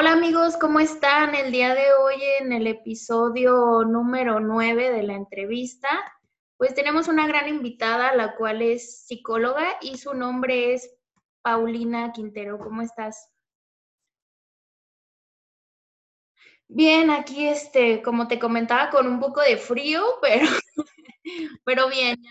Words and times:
Hola 0.00 0.12
amigos, 0.12 0.56
¿cómo 0.56 0.78
están? 0.78 1.34
El 1.34 1.50
día 1.50 1.74
de 1.74 1.92
hoy 1.92 2.22
en 2.38 2.52
el 2.52 2.68
episodio 2.68 3.82
número 3.84 4.38
9 4.38 4.92
de 4.92 5.02
la 5.02 5.14
entrevista, 5.14 5.88
pues 6.56 6.72
tenemos 6.72 7.08
una 7.08 7.26
gran 7.26 7.48
invitada, 7.48 8.14
la 8.14 8.36
cual 8.36 8.62
es 8.62 9.06
psicóloga 9.06 9.66
y 9.80 9.98
su 9.98 10.14
nombre 10.14 10.72
es 10.72 10.88
Paulina 11.42 12.12
Quintero. 12.12 12.60
¿Cómo 12.60 12.80
estás? 12.82 13.28
Bien, 16.68 17.10
aquí 17.10 17.48
este, 17.48 18.00
como 18.00 18.28
te 18.28 18.38
comentaba, 18.38 18.90
con 18.90 19.08
un 19.08 19.18
poco 19.18 19.40
de 19.40 19.56
frío, 19.56 20.04
pero, 20.22 20.46
pero 21.64 21.88
bien, 21.88 22.22
ya, 22.22 22.30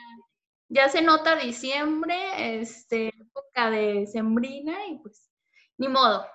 ya 0.70 0.88
se 0.88 1.02
nota 1.02 1.36
diciembre, 1.36 2.61
este, 2.61 3.09
época 3.09 3.70
de 3.70 4.07
sembrina 4.07 4.88
y 4.88 4.99
pues 4.99 5.29
ni 5.77 5.89
modo, 5.89 6.25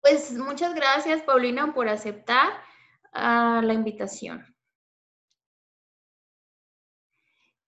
Pues 0.00 0.32
muchas 0.32 0.74
gracias, 0.74 1.22
Paulina, 1.22 1.74
por 1.74 1.88
aceptar 1.88 2.52
ah, 3.12 3.60
la 3.62 3.74
invitación. 3.74 4.46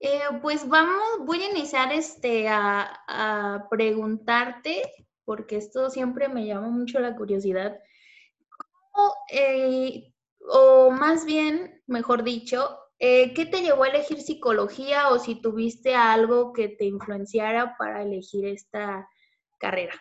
Eh, 0.00 0.20
pues 0.40 0.68
vamos, 0.68 1.00
voy 1.20 1.42
a 1.42 1.50
iniciar 1.50 1.92
este, 1.92 2.48
a, 2.48 3.04
a 3.06 3.68
preguntarte, 3.70 4.82
porque 5.24 5.56
esto 5.56 5.90
siempre 5.90 6.28
me 6.28 6.44
llama 6.44 6.68
mucho 6.68 6.98
la 6.98 7.14
curiosidad, 7.14 7.78
¿cómo, 8.48 9.14
eh, 9.30 10.12
o 10.48 10.90
más 10.90 11.24
bien, 11.24 11.82
mejor 11.86 12.24
dicho, 12.24 12.78
eh, 12.98 13.32
¿qué 13.34 13.46
te 13.46 13.62
llevó 13.62 13.84
a 13.84 13.88
elegir 13.88 14.20
psicología 14.22 15.08
o 15.08 15.18
si 15.18 15.40
tuviste 15.40 15.94
algo 15.94 16.52
que 16.52 16.68
te 16.68 16.84
influenciara 16.84 17.76
para 17.76 18.02
elegir 18.02 18.46
esta 18.46 19.08
carrera? 19.58 19.94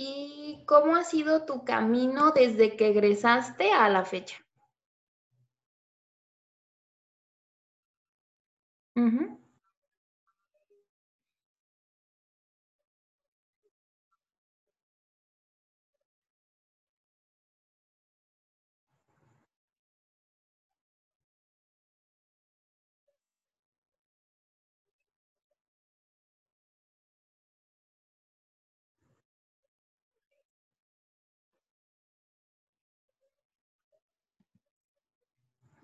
¿Y 0.00 0.62
cómo 0.64 0.94
ha 0.94 1.02
sido 1.02 1.44
tu 1.44 1.64
camino 1.64 2.30
desde 2.30 2.74
que 2.74 2.88
egresaste 2.88 3.72
a 3.72 3.90
la 3.90 4.04
fecha? 4.06 4.36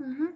Ujú. 0.05 0.27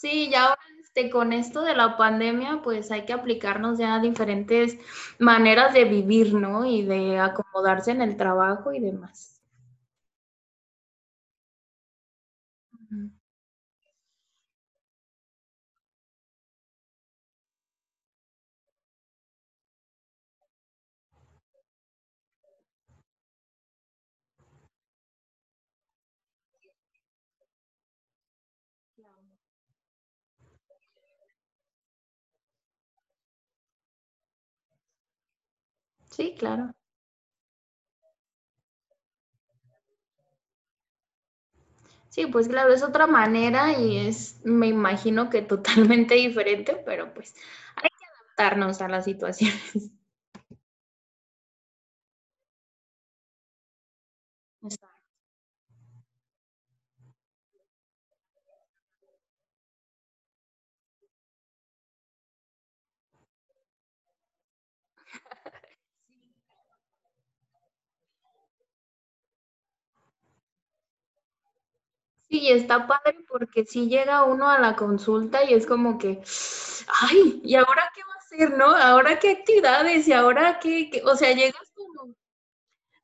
Sí, 0.00 0.30
ya 0.30 0.56
este, 0.80 1.10
con 1.10 1.32
esto 1.32 1.62
de 1.62 1.74
la 1.74 1.96
pandemia, 1.96 2.60
pues 2.62 2.90
hay 2.92 3.04
que 3.04 3.12
aplicarnos 3.12 3.78
ya 3.78 3.98
diferentes 4.00 4.78
maneras 5.18 5.74
de 5.74 5.84
vivir, 5.84 6.34
¿no? 6.34 6.64
Y 6.66 6.82
de 6.84 7.18
acomodarse 7.18 7.90
en 7.90 8.02
el 8.02 8.16
trabajo 8.16 8.72
y 8.72 8.80
demás. 8.80 9.37
Sí, 36.10 36.34
claro. 36.38 36.74
Sí, 42.08 42.26
pues 42.26 42.48
claro, 42.48 42.72
es 42.72 42.82
otra 42.82 43.06
manera 43.06 43.78
y 43.78 43.98
es, 43.98 44.40
me 44.44 44.66
imagino 44.68 45.30
que 45.30 45.42
totalmente 45.42 46.14
diferente, 46.14 46.82
pero 46.84 47.12
pues 47.14 47.34
hay 47.76 47.88
que 47.90 48.04
adaptarnos 48.06 48.80
a 48.80 48.88
las 48.88 49.04
situaciones. 49.04 49.90
Exacto. 54.62 54.98
Sí, 72.30 72.50
está 72.50 72.86
padre 72.86 73.24
porque 73.28 73.64
si 73.64 73.88
llega 73.88 74.24
uno 74.24 74.48
a 74.50 74.58
la 74.58 74.76
consulta 74.76 75.44
y 75.44 75.54
es 75.54 75.66
como 75.66 75.96
que, 75.98 76.20
ay, 77.02 77.40
¿y 77.42 77.54
ahora 77.54 77.90
qué 77.94 78.02
va 78.04 78.14
a 78.14 78.18
hacer, 78.18 78.56
no? 78.58 78.66
¿Ahora 78.76 79.18
qué 79.18 79.30
actividades? 79.32 80.06
¿Y 80.08 80.12
ahora 80.12 80.58
qué? 80.60 80.90
O 81.06 81.16
sea, 81.16 81.32
llegas 81.32 81.72
como, 81.74 82.14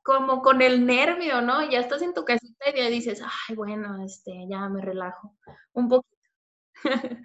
como 0.03 0.43
con 0.43 0.63
el 0.63 0.87
nervio, 0.87 1.43
¿no? 1.43 1.69
Ya 1.71 1.81
estás 1.81 2.03
en 2.03 2.15
tu 2.15 2.25
casita 2.25 2.71
y 2.71 2.79
ya 2.79 2.89
dices, 2.89 3.23
ay, 3.49 3.57
bueno, 3.57 4.05
este, 4.05 4.33
ya 4.51 4.69
me 4.69 4.83
relajo 4.83 5.37
un 5.75 5.89
poco. 5.89 6.09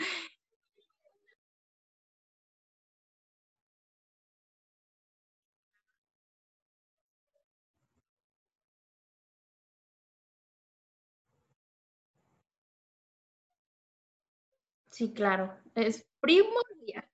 Sí, 15.00 15.14
claro, 15.14 15.54
es 15.76 16.06
primordial. 16.20 17.06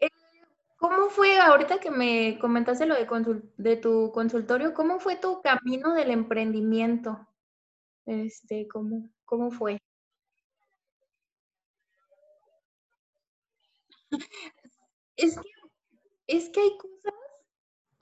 Eh, 0.00 0.08
¿cómo 0.78 1.10
fue 1.10 1.38
ahorita 1.38 1.80
que 1.80 1.90
me 1.90 2.38
comentaste 2.40 2.86
lo 2.86 2.94
de 2.96 3.06
de 3.58 3.76
tu 3.76 4.12
consultorio, 4.12 4.74
cómo 4.74 5.00
fue 5.00 5.16
tu 5.16 5.42
camino 5.42 5.94
del 5.94 6.10
emprendimiento? 6.12 7.28
Este, 8.06 8.68
¿cómo 8.68 9.10
cómo 9.26 9.50
fue? 9.52 9.80
Es 15.16 15.36
que 15.36 15.42
es 16.28 16.50
que 16.50 16.60
hay 16.60 16.78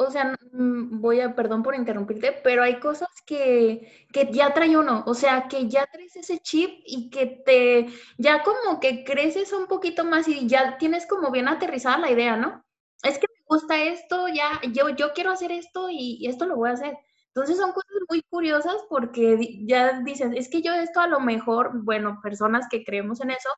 o 0.09 0.11
sea, 0.11 0.35
mm, 0.53 1.01
voy 1.01 1.21
a 1.21 1.35
perdón 1.35 1.63
por 1.63 1.75
interrumpirte, 1.75 2.33
pero 2.45 2.63
hay 2.63 2.81
cosas 2.81 3.09
que 3.27 4.07
que 4.13 4.31
ya 4.33 4.53
trae 4.55 4.77
uno, 4.77 5.05
o 5.07 5.15
sea, 5.15 5.49
que 5.49 5.69
ya 5.69 5.87
traes 5.87 6.17
ese 6.17 6.39
chip 6.41 6.71
y 6.87 7.11
que 7.11 7.27
te 7.45 7.87
ya 8.19 8.43
como 8.43 8.81
que 8.81 9.05
creces 9.05 9.53
un 9.53 9.67
poquito 9.67 10.05
más 10.05 10.29
y 10.29 10.47
ya 10.49 10.79
tienes 10.79 11.07
como 11.07 11.31
bien 11.31 11.49
aterrizada 11.49 11.99
la 11.99 12.11
idea, 12.11 12.37
¿no? 12.37 12.65
Es 13.03 13.19
que 13.19 13.27
me 13.29 13.45
gusta 13.47 13.83
esto, 13.83 14.29
ya 14.29 14.61
yo 14.73 14.91
yo 14.91 15.13
quiero 15.15 15.31
hacer 15.31 15.53
esto 15.53 15.89
y 15.91 16.27
esto 16.27 16.47
lo 16.47 16.57
voy 16.57 16.71
a 16.71 16.73
hacer. 16.75 16.97
Entonces, 17.35 17.57
son 17.57 17.73
cosas 17.73 17.91
muy 18.11 18.23
curiosas 18.31 18.77
porque 18.91 19.39
ya 19.67 20.01
dices: 20.01 20.31
"Es 20.37 20.51
que 20.51 20.61
yo 20.63 20.73
esto 20.75 21.01
a 21.01 21.07
lo 21.09 21.19
mejor", 21.21 21.71
bueno, 21.85 22.21
personas 22.23 22.67
que 22.71 22.85
creemos 22.85 23.21
en 23.23 23.31
eso, 23.31 23.49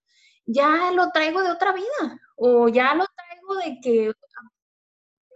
ya 0.47 0.93
lo 0.93 1.11
traigo 1.11 1.43
de 1.43 1.51
otra 1.51 1.73
vida, 1.73 2.21
o 2.37 2.69
ya 2.69 2.95
lo 2.95 3.05
traigo 3.17 3.57
de 3.57 3.81
que 3.83 4.13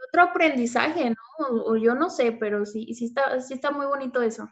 otro 0.08 0.22
aprendizaje, 0.22 1.10
¿no? 1.10 1.16
O 1.64 1.76
yo 1.76 1.94
no 1.94 2.10
sé, 2.10 2.32
pero 2.32 2.64
sí 2.66 2.94
sí 2.94 3.06
está 3.06 3.40
sí 3.40 3.55
está 3.55 3.70
muy 3.70 3.87
bonito 3.87 4.22
eso. 4.22 4.49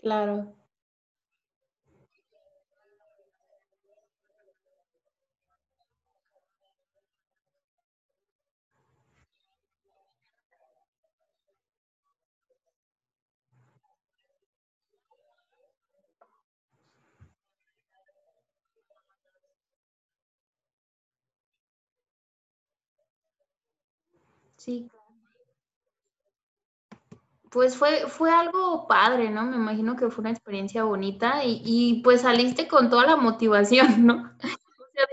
Claro. 0.00 0.54
Sí. 24.58 24.88
Pues 27.50 27.76
fue 27.76 28.06
fue 28.08 28.30
algo 28.32 28.86
padre, 28.88 29.30
¿no? 29.30 29.44
Me 29.44 29.56
imagino 29.56 29.96
que 29.96 30.10
fue 30.10 30.22
una 30.22 30.30
experiencia 30.32 30.84
bonita 30.84 31.44
y 31.44 31.62
y, 31.64 32.02
pues, 32.02 32.22
saliste 32.22 32.66
con 32.68 32.90
toda 32.90 33.06
la 33.06 33.16
motivación, 33.16 34.06
¿no? 34.06 34.32
O 34.80 34.98
sea, 34.98 35.06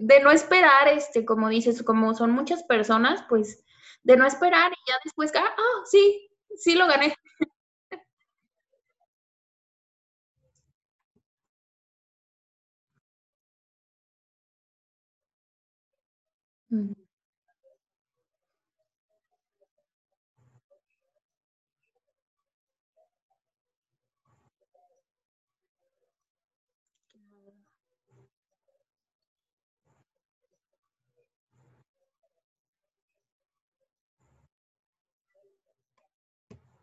de 0.00 0.20
no 0.22 0.30
esperar, 0.30 0.88
este, 0.88 1.24
como 1.26 1.48
dices, 1.50 1.82
como 1.82 2.14
son 2.14 2.30
muchas 2.32 2.62
personas, 2.64 3.24
pues, 3.28 3.64
de 4.04 4.16
no 4.16 4.26
esperar 4.26 4.72
y 4.72 4.90
ya 4.90 4.96
después, 5.04 5.32
ah 5.36 5.44
ah, 5.58 5.82
sí, 5.90 6.30
sí 6.56 6.74
lo 6.76 6.86
gané. 6.88 7.14
Ujú. 16.70 16.94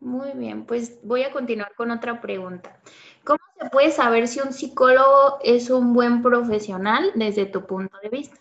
Muy 0.06 0.30
bien, 0.32 0.64
pues, 0.64 1.00
voy 1.02 1.22
a 1.24 1.32
continuar 1.32 1.74
con 1.76 1.90
otra 1.90 2.20
pregunta. 2.22 2.80
¿Cómo 3.24 3.40
se 3.60 3.68
puede 3.68 3.90
saber 3.90 4.26
si 4.28 4.40
un 4.40 4.52
psicólogo 4.54 5.38
es 5.42 5.68
un 5.68 5.92
buen 5.92 6.22
profesional 6.22 7.12
desde 7.14 7.44
tu 7.46 7.66
punto 7.66 7.98
de 8.02 8.08
vista? 8.08 8.38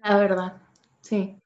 La 0.00 0.18
verdad, 0.18 0.60
sí. 1.00 1.41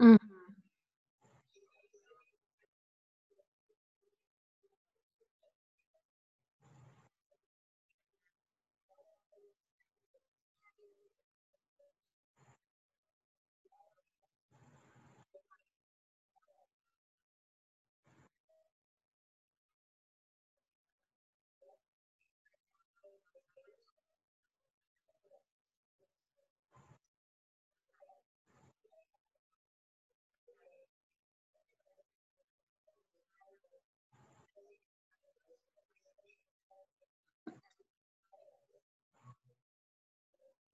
Mhm. 0.00 0.39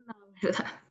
Ujú. 0.06 0.14
La 0.42 0.50
verdad. 0.52 0.85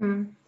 Mm. 0.00 0.39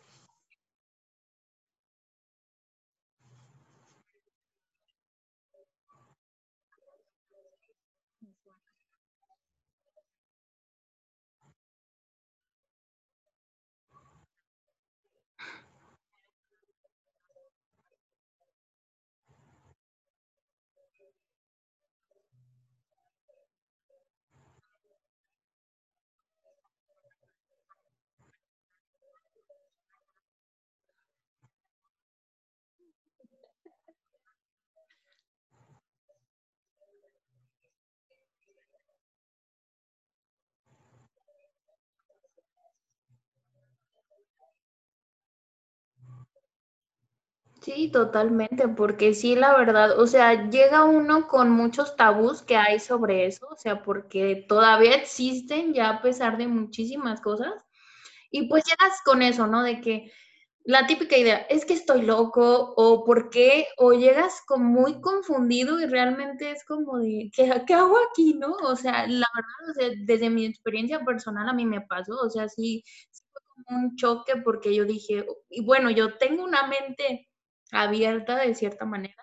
Sí, 47.63 47.91
totalmente, 47.93 48.67
porque 48.67 49.15
sí, 49.15 49.37
la 49.37 49.57
verdad, 49.57 49.97
o 50.01 50.09
sea, 50.09 50.51
llega 50.51 50.83
uno 50.85 51.29
con 51.29 51.51
muchos 51.51 51.95
tabús 51.95 52.43
que 52.43 52.57
hay 52.57 52.81
sobre 52.81 53.27
eso, 53.27 53.47
o 53.49 53.57
sea, 53.57 53.83
porque 53.85 54.45
todavía 54.49 54.97
existen 54.97 55.73
ya 55.73 55.89
a 55.91 56.03
pesar 56.03 56.39
de 56.39 56.49
muchísimas 56.49 57.21
cosas, 57.21 57.53
y 58.31 58.49
pues 58.49 58.65
llegas 58.65 59.01
con 59.05 59.23
eso, 59.23 59.47
¿no? 59.47 59.63
De 59.63 59.81
que 59.81 60.13
la 60.65 60.87
típica 60.87 61.17
idea, 61.19 61.39
es 61.51 61.65
que 61.67 61.75
estoy 61.75 62.03
loco, 62.03 62.75
o 62.77 63.05
por 63.05 63.31
qué, 63.31 63.67
o 63.79 63.93
llegas 63.93 64.43
como 64.47 64.65
muy 64.67 65.01
confundido 65.01 65.81
y 65.81 65.87
realmente 65.87 66.51
es 66.53 66.65
como 66.65 66.99
de, 66.99 67.31
¿qué, 67.35 67.53
qué 67.67 67.75
hago 67.75 67.97
aquí, 68.11 68.35
no? 68.35 68.55
O 68.65 68.77
sea, 68.77 69.07
la 69.09 69.27
verdad, 69.37 69.71
o 69.71 69.75
sea, 69.75 69.91
desde 70.07 70.31
mi 70.31 70.47
experiencia 70.47 71.05
personal 71.05 71.49
a 71.49 71.53
mí 71.55 71.67
me 71.67 71.83
pasó, 71.83 72.15
o 72.23 72.31
sea, 72.31 72.49
sí, 72.49 72.85
sí 73.11 73.23
fue 73.33 73.43
como 73.67 73.81
un 73.87 73.97
choque 73.97 74.35
porque 74.45 74.75
yo 74.75 74.85
dije, 74.85 75.27
y 75.51 75.65
bueno, 75.65 75.91
yo 75.91 76.17
tengo 76.19 76.45
una 76.45 76.67
mente 76.67 77.29
abierta 77.73 78.39
de 78.39 78.55
cierta 78.55 78.87
manera. 78.87 79.17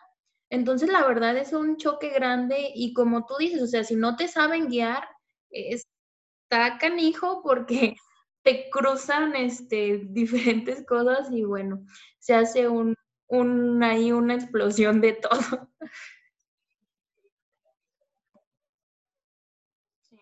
Entonces, 0.52 0.90
la 0.90 1.06
verdad 1.08 1.38
es 1.38 1.54
un 1.54 1.78
choque 1.78 2.10
grande 2.10 2.72
y 2.76 2.94
como 2.94 3.26
tú 3.26 3.36
dices, 3.40 3.62
o 3.64 3.68
sea, 3.68 3.84
si 3.86 3.96
no 3.96 4.16
te 4.18 4.28
saben 4.28 4.70
guiar, 4.70 5.08
está 5.52 6.78
canijo 6.80 7.42
porque 7.44 7.96
te 8.44 8.70
cruzan 8.72 9.36
este, 9.36 10.02
diferentes 10.10 10.86
cosas 10.86 11.30
y 11.32 11.44
bueno, 11.44 11.86
se 12.20 12.34
hace 12.36 12.68
un, 12.68 12.96
un, 13.28 13.84
ahí 13.84 14.12
una 14.12 14.36
explosión 14.36 15.02
de 15.02 15.14
todo. 15.14 15.70
Sí, 20.04 20.20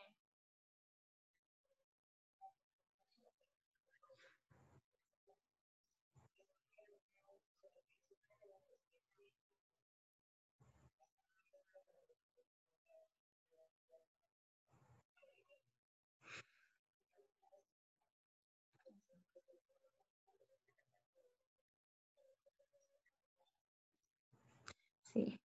sí, 25.14 25.40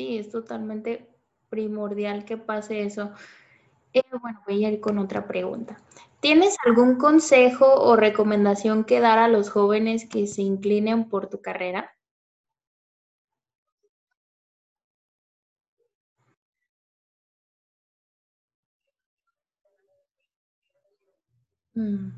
sí, 0.00 0.18
es 0.18 0.30
totalmente 0.30 1.08
primordial 1.50 2.24
que 2.24 2.36
pase 2.38 2.82
eso. 2.84 3.12
Eh, 3.94 4.02
bueno, 4.22 4.42
voy 4.46 4.64
a 4.64 4.70
ir 4.72 4.80
con 4.80 4.98
otra 4.98 5.26
pregunta. 5.28 5.78
¿Tienes 6.20 6.56
algún 6.66 6.96
consejo 6.98 7.66
o 7.74 7.96
recomendación 7.96 8.84
que 8.84 9.00
dar 9.00 9.18
a 9.18 9.28
los 9.28 9.50
jóvenes 9.50 10.08
que 10.08 10.26
se 10.26 10.42
inclinen 10.42 11.08
por 11.08 11.28
tu 11.28 11.42
carrera? 11.42 11.92
Mm, 21.76 22.12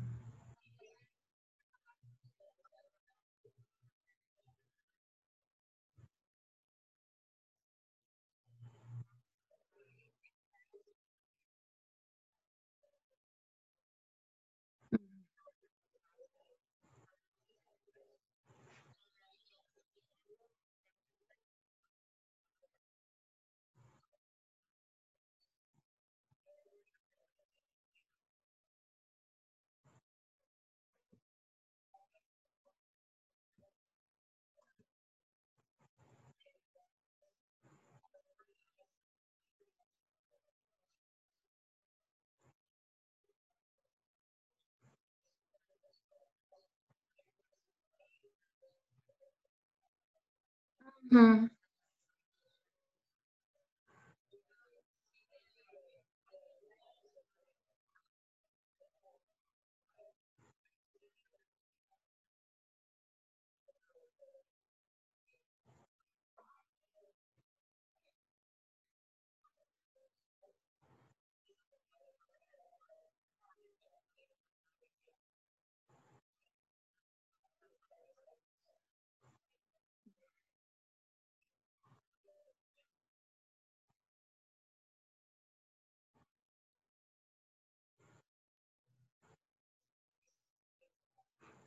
ujú. 51.11 51.52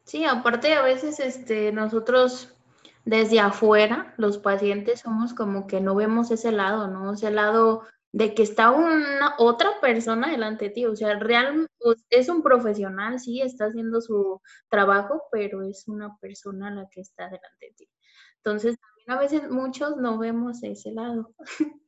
Sí, 0.06 0.24
aparte 0.24 0.72
a 0.74 0.82
veces 0.82 1.18
este, 1.18 1.72
nosotros 1.72 2.54
desde 3.04 3.40
afuera, 3.40 4.14
los 4.18 4.38
pacientes 4.38 5.00
somos 5.00 5.34
como 5.34 5.66
que 5.66 5.80
no 5.80 5.96
vemos 5.96 6.30
ese 6.30 6.52
lado, 6.52 6.86
¿no? 6.86 7.12
Ese 7.14 7.32
lado 7.32 7.82
de 8.12 8.32
que 8.32 8.44
está 8.44 8.70
una 8.70 9.34
otra 9.38 9.80
persona 9.80 10.30
delante 10.30 10.66
de 10.66 10.70
ti, 10.70 10.86
o 10.86 10.94
sea, 10.94 11.18
real, 11.18 11.66
es 12.10 12.28
un 12.28 12.42
profesional, 12.44 13.18
sí, 13.18 13.40
está 13.42 13.66
haciendo 13.66 14.00
su 14.00 14.40
trabajo, 14.70 15.24
pero 15.32 15.62
es 15.62 15.88
una 15.88 16.16
persona 16.18 16.70
la 16.70 16.88
que 16.88 17.00
está 17.00 17.24
delante 17.24 17.66
de 17.66 17.72
ti. 17.76 17.88
Entonces, 18.36 18.78
también 18.78 19.10
a 19.10 19.20
veces 19.20 19.50
muchos 19.50 19.96
no 19.96 20.18
vemos 20.18 20.62
ese 20.62 20.92
lado. 20.92 21.34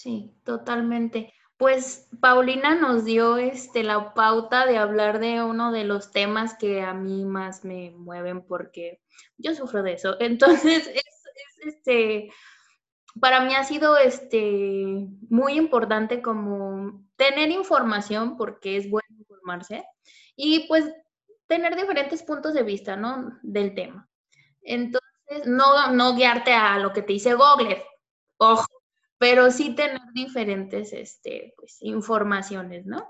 Sí, 0.00 0.32
totalmente. 0.44 1.34
Pues 1.56 2.08
Paulina 2.20 2.76
nos 2.76 3.04
dio 3.04 3.36
este, 3.36 3.82
la 3.82 4.14
pauta 4.14 4.64
de 4.64 4.78
hablar 4.78 5.18
de 5.18 5.42
uno 5.42 5.72
de 5.72 5.82
los 5.82 6.12
temas 6.12 6.54
que 6.56 6.82
a 6.82 6.94
mí 6.94 7.24
más 7.24 7.64
me 7.64 7.90
mueven 7.90 8.46
porque 8.46 9.00
yo 9.38 9.56
sufro 9.56 9.82
de 9.82 9.94
eso. 9.94 10.14
Entonces, 10.20 10.86
es, 10.86 10.94
es, 10.94 11.66
este, 11.66 12.30
para 13.20 13.40
mí 13.40 13.56
ha 13.56 13.64
sido 13.64 13.96
este, 13.96 15.08
muy 15.30 15.54
importante 15.54 16.22
como 16.22 17.04
tener 17.16 17.50
información 17.50 18.36
porque 18.36 18.76
es 18.76 18.88
bueno 18.88 19.08
informarse 19.18 19.84
y 20.36 20.68
pues 20.68 20.84
tener 21.48 21.74
diferentes 21.74 22.22
puntos 22.22 22.54
de 22.54 22.62
vista, 22.62 22.94
¿no? 22.94 23.36
Del 23.42 23.74
tema. 23.74 24.08
Entonces, 24.62 25.44
no, 25.46 25.90
no 25.90 26.14
guiarte 26.14 26.52
a 26.52 26.78
lo 26.78 26.92
que 26.92 27.02
te 27.02 27.14
dice 27.14 27.34
Google, 27.34 27.82
ojo, 28.36 28.77
pero 29.18 29.50
sí 29.50 29.74
tener 29.74 30.00
diferentes 30.14 30.92
este, 30.92 31.54
pues, 31.56 31.78
informaciones, 31.82 32.86
¿no? 32.86 33.08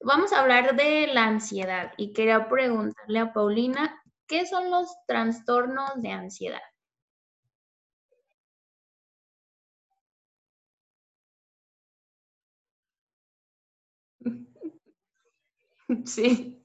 Vamos 0.00 0.32
a 0.32 0.40
hablar 0.40 0.76
de 0.76 1.08
la 1.08 1.24
ansiedad 1.26 1.92
y 1.98 2.12
quería 2.12 2.48
preguntarle 2.48 3.20
a 3.20 3.32
Paulina, 3.32 4.02
¿qué 4.28 4.46
son 4.46 4.70
los 4.70 4.88
trastornos 5.06 5.90
de 6.02 6.10
ansiedad? 6.12 6.62
Sí. 16.06 16.61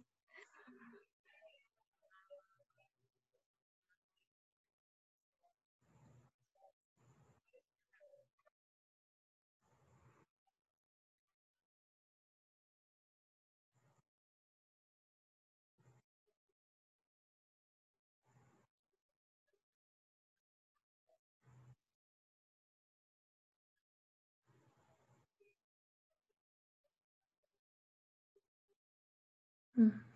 Mm, 29.77 30.07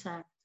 Exacto. 0.00 0.39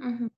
Ujú, 0.00 0.30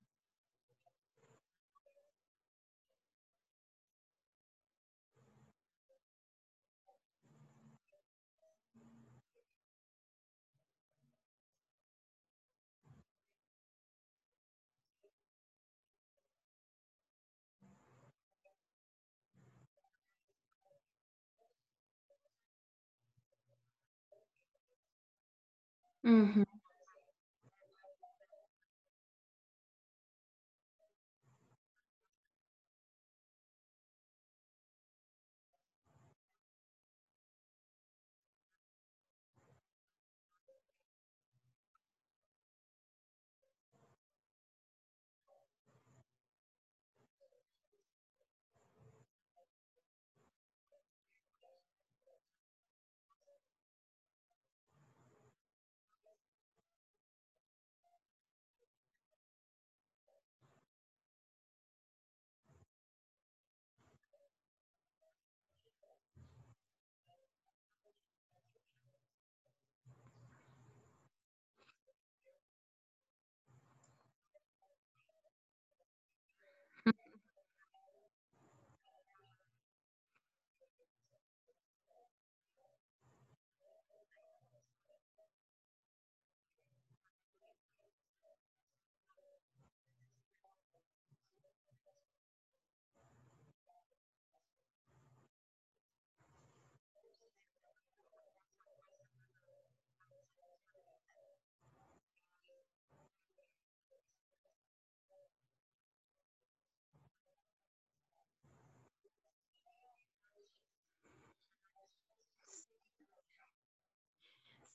ujú, 26.04 26.61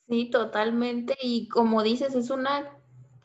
Sí, 0.09 0.29
totalmente. 0.31 1.17
Y 1.21 1.47
como 1.49 1.83
dices, 1.83 2.15
es 2.15 2.29
una 2.29 2.71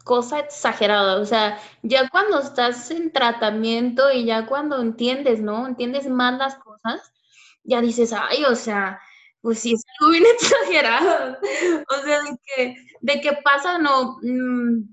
cosa 0.04 0.40
exagerada. 0.40 1.20
O 1.20 1.24
sea, 1.24 1.58
ya 1.82 2.08
cuando 2.08 2.40
estás 2.40 2.90
en 2.90 3.12
tratamiento 3.12 4.10
y 4.12 4.24
ya 4.24 4.46
cuando 4.46 4.80
entiendes, 4.80 5.40
¿no? 5.40 5.66
Entiendes 5.66 6.08
más 6.08 6.38
las 6.38 6.56
cosas, 6.56 7.12
ya 7.64 7.80
dices, 7.80 8.12
ay, 8.12 8.44
o 8.44 8.56
sea, 8.56 9.00
pues 9.40 9.60
sí 9.60 9.74
es 9.74 9.84
algo 10.00 10.12
bien 10.12 10.24
exagerado. 10.34 11.38
O 11.88 12.02
sea, 12.04 12.22
de 12.22 12.36
que, 12.44 12.76
de 13.00 13.20
que 13.20 13.32
pasa, 13.44 13.78
no. 13.78 14.18
Mm, 14.22 14.92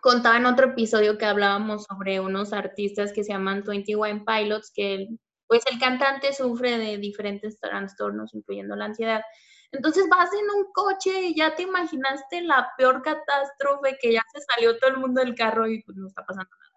contaba 0.00 0.38
en 0.38 0.46
otro 0.46 0.68
episodio 0.68 1.18
que 1.18 1.26
hablábamos 1.26 1.84
sobre 1.84 2.20
unos 2.20 2.52
artistas 2.52 3.12
que 3.12 3.22
se 3.22 3.32
llaman 3.32 3.62
Twenty 3.64 3.94
One 3.94 4.24
Pilots, 4.26 4.72
que 4.74 5.08
pues 5.46 5.62
el 5.70 5.78
cantante 5.78 6.32
sufre 6.32 6.78
de 6.78 6.96
diferentes 6.98 7.58
trastornos, 7.60 8.34
incluyendo 8.34 8.76
la 8.76 8.86
ansiedad. 8.86 9.22
Entonces 9.72 10.06
vas 10.10 10.30
en 10.32 10.50
un 10.50 10.72
coche 10.72 11.28
y 11.28 11.36
ya 11.36 11.54
te 11.54 11.62
imaginaste 11.62 12.42
la 12.42 12.72
peor 12.76 13.02
catástrofe 13.02 13.96
que 14.00 14.12
ya 14.12 14.22
se 14.32 14.40
salió 14.40 14.78
todo 14.78 14.90
el 14.90 14.96
mundo 14.98 15.20
del 15.20 15.34
carro 15.34 15.68
y 15.68 15.82
pues 15.82 15.96
no 15.96 16.08
está 16.08 16.24
pasando 16.24 16.50
nada. 16.58 16.70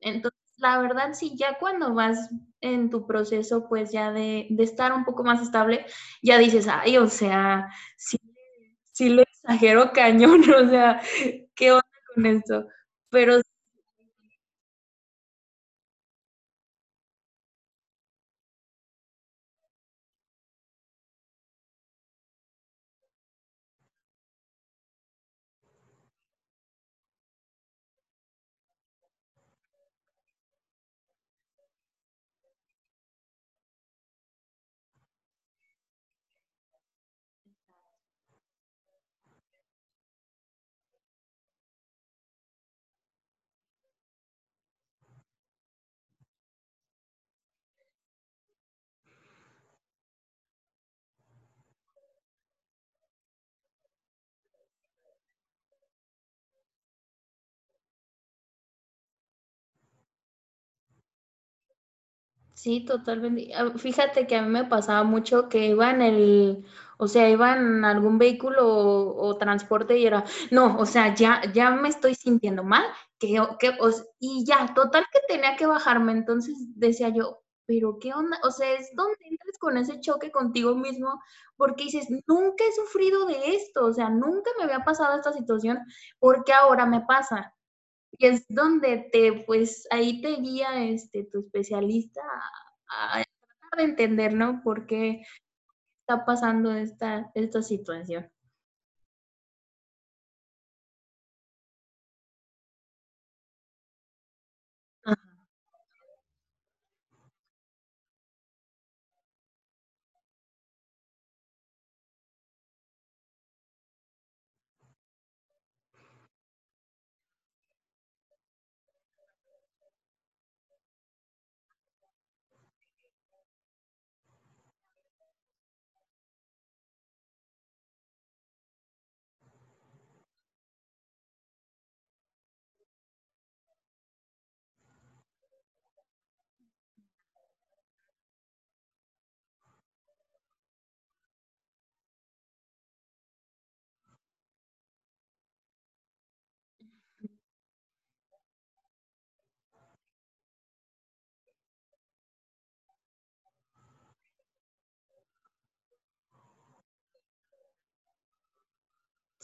Entonces, 0.00 0.40
la 0.58 0.78
verdad, 0.78 1.12
sí, 1.14 1.34
ya 1.36 1.58
cuando 1.58 1.94
vas 1.94 2.30
en 2.60 2.90
tu 2.90 3.06
proceso, 3.06 3.68
pues 3.68 3.92
ya 3.92 4.12
de, 4.12 4.46
de 4.50 4.64
estar 4.64 4.92
un 4.92 5.04
poco 5.04 5.24
más 5.24 5.42
estable, 5.42 5.86
ya 6.22 6.38
dices, 6.38 6.68
ay, 6.68 6.98
o 6.98 7.08
sea, 7.08 7.68
sí, 7.96 8.18
sí 8.92 9.10
le 9.10 9.22
exagero 9.22 9.92
cañón, 9.92 10.40
o 10.54 10.68
sea, 10.68 11.00
¿qué 11.54 11.72
onda 11.72 11.84
con 12.14 12.26
esto? 12.26 12.68
Pero 13.10 13.40
Sí, 62.66 62.84
totalmente. 62.84 63.52
Ah, 63.54 63.70
fíjate 63.78 64.26
que 64.26 64.34
a 64.34 64.42
mí 64.42 64.48
me 64.48 64.64
pasaba 64.64 65.04
mucho 65.04 65.48
que 65.48 65.68
iba 65.68 65.88
en 65.92 66.02
el, 66.02 66.64
o 66.98 67.06
sea, 67.06 67.30
iba 67.30 67.56
en 67.56 67.84
algún 67.84 68.18
vehículo 68.18 68.66
o, 68.68 69.38
transporte 69.38 69.96
y 69.96 70.04
era, 70.04 70.24
no, 70.50 70.76
o 70.76 70.84
sea, 70.84 71.14
ya, 71.14 71.42
ya 71.54 71.70
me 71.70 71.88
estoy 71.88 72.16
sintiendo 72.16 72.64
mal, 72.64 72.84
que, 73.20 73.40
que, 73.60 73.70
y 74.18 74.44
ya, 74.44 74.74
total 74.74 75.06
que 75.12 75.20
tenía 75.32 75.54
que 75.54 75.66
bajarme. 75.66 76.10
Entonces 76.10 76.56
decía 76.74 77.10
yo, 77.10 77.40
pero 77.66 77.98
qué 78.00 78.12
onda, 78.14 78.36
o 78.42 78.50
sea, 78.50 78.72
es 78.72 78.90
donde 78.96 79.14
entras 79.30 79.58
con 79.60 79.76
ese 79.76 80.00
choque 80.00 80.32
contigo 80.32 80.74
mismo, 80.74 81.22
porque 81.56 81.84
dices, 81.84 82.08
nunca 82.26 82.64
he 82.64 82.72
sufrido 82.72 83.26
de 83.26 83.54
esto, 83.54 83.86
o 83.86 83.92
sea, 83.92 84.10
nunca 84.10 84.50
me 84.58 84.64
había 84.64 84.80
pasado 84.84 85.16
esta 85.16 85.32
situación, 85.32 85.78
¿por 86.18 86.42
qué 86.42 86.52
ahora 86.52 86.84
me 86.84 87.02
pasa? 87.02 87.54
Y 88.18 88.26
es 88.26 88.46
donde 88.48 89.08
te, 89.12 89.44
pues, 89.46 89.86
ahí 89.90 90.20
te 90.22 90.36
guía, 90.36 90.84
este, 90.84 91.24
tu 91.24 91.40
especialista 91.40 92.20
a 92.88 93.20
a 93.20 93.24
tratar 93.24 93.78
de 93.78 93.84
entender, 93.84 94.34
¿no? 94.34 94.62
Por 94.62 94.86
qué 94.86 95.22
está 96.00 96.24
pasando 96.26 96.72
esta 96.72 97.30
esta 97.34 97.62
situación. 97.62 98.30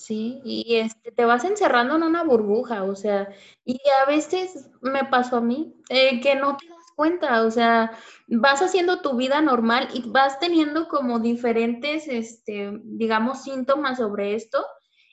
Sí, 0.04 0.40
y, 0.44 0.76
este, 0.78 1.12
te 1.12 1.24
vas 1.24 1.44
encerrando 1.44 1.94
en 1.94 2.02
una 2.02 2.24
burbuja, 2.24 2.82
o 2.82 2.96
sea, 2.96 3.28
y 3.64 3.78
a 4.02 4.06
veces 4.06 4.68
me 4.80 5.04
pasó 5.04 5.36
a 5.36 5.40
mí, 5.40 5.76
eh, 5.90 6.20
que 6.20 6.34
no 6.34 6.56
te 6.56 6.66
das 6.68 6.78
cuenta, 6.96 7.42
o 7.44 7.50
sea, 7.52 7.92
vas 8.26 8.62
haciendo 8.62 9.00
tu 9.00 9.14
vida 9.16 9.40
normal 9.40 9.88
y 9.94 10.02
vas 10.10 10.40
teniendo 10.40 10.88
como 10.88 11.20
diferentes, 11.20 12.08
este, 12.08 12.80
digamos, 12.82 13.44
síntomas 13.44 13.98
sobre 13.98 14.34
esto, 14.34 14.64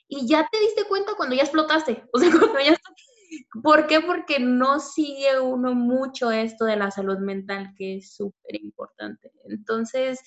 y 0.08 0.26
ya 0.26 0.48
te 0.50 0.58
diste 0.58 0.82
cuenta 0.88 1.12
cuando 1.16 1.36
ya 1.36 1.42
explotaste, 1.42 2.02
o 2.12 2.18
sea, 2.18 2.30
cuando 2.32 2.58
ya 2.60 2.76
¿Por 3.62 3.86
qué? 3.86 4.00
Porque 4.00 4.38
no 4.40 4.80
sigue 4.80 5.40
uno 5.40 5.74
mucho 5.74 6.30
esto 6.30 6.64
de 6.64 6.76
la 6.76 6.90
salud 6.90 7.18
mental, 7.18 7.74
que 7.76 7.96
es 7.98 8.14
súper 8.14 8.56
importante. 8.60 9.32
Entonces, 9.44 10.20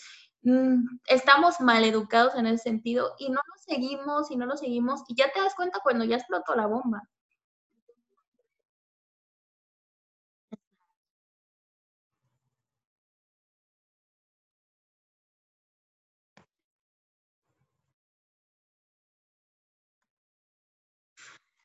estamos 1.08 1.60
mal 1.62 1.84
educados 1.86 2.36
en 2.36 2.48
ese 2.48 2.64
sentido 2.64 3.16
y 3.20 3.30
no 3.30 3.36
lo 3.48 3.54
seguimos 3.66 4.32
y 4.32 4.36
no 4.38 4.46
lo 4.46 4.58
seguimos 4.58 5.02
y 5.08 5.16
ya 5.16 5.32
te 5.32 5.40
das 5.40 5.56
cuenta 5.56 5.80
cuando 5.84 6.04
ya 6.06 6.18
explotó 6.18 6.56
la 6.56 6.68
bomba. 6.68 7.02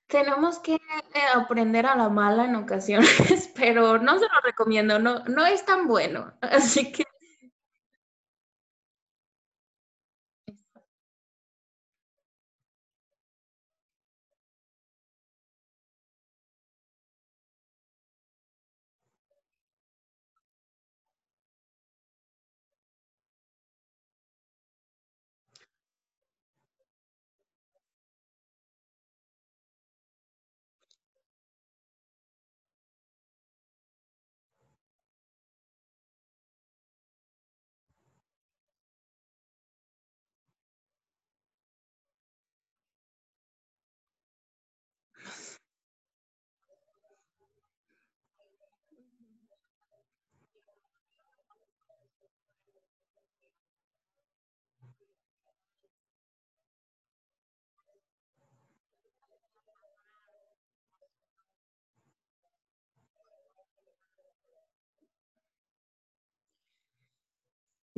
Tenemos 0.06 0.58
que, 0.58 0.74
eh, 0.76 0.80
aprender 1.34 1.84
a 1.86 1.94
la 1.96 2.08
mala 2.08 2.44
en 2.46 2.56
ocasiones, 2.56 3.08
pero 3.56 3.98
no 3.98 4.18
se 4.18 4.24
lo 4.26 4.40
recomiendo, 4.42 4.98
no 4.98 5.20
no 5.24 5.44
es 5.46 5.64
tan 5.66 5.86
bueno. 5.86 6.32
Así 6.42 6.90
que 6.92 7.04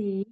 Sí. 0.01 0.25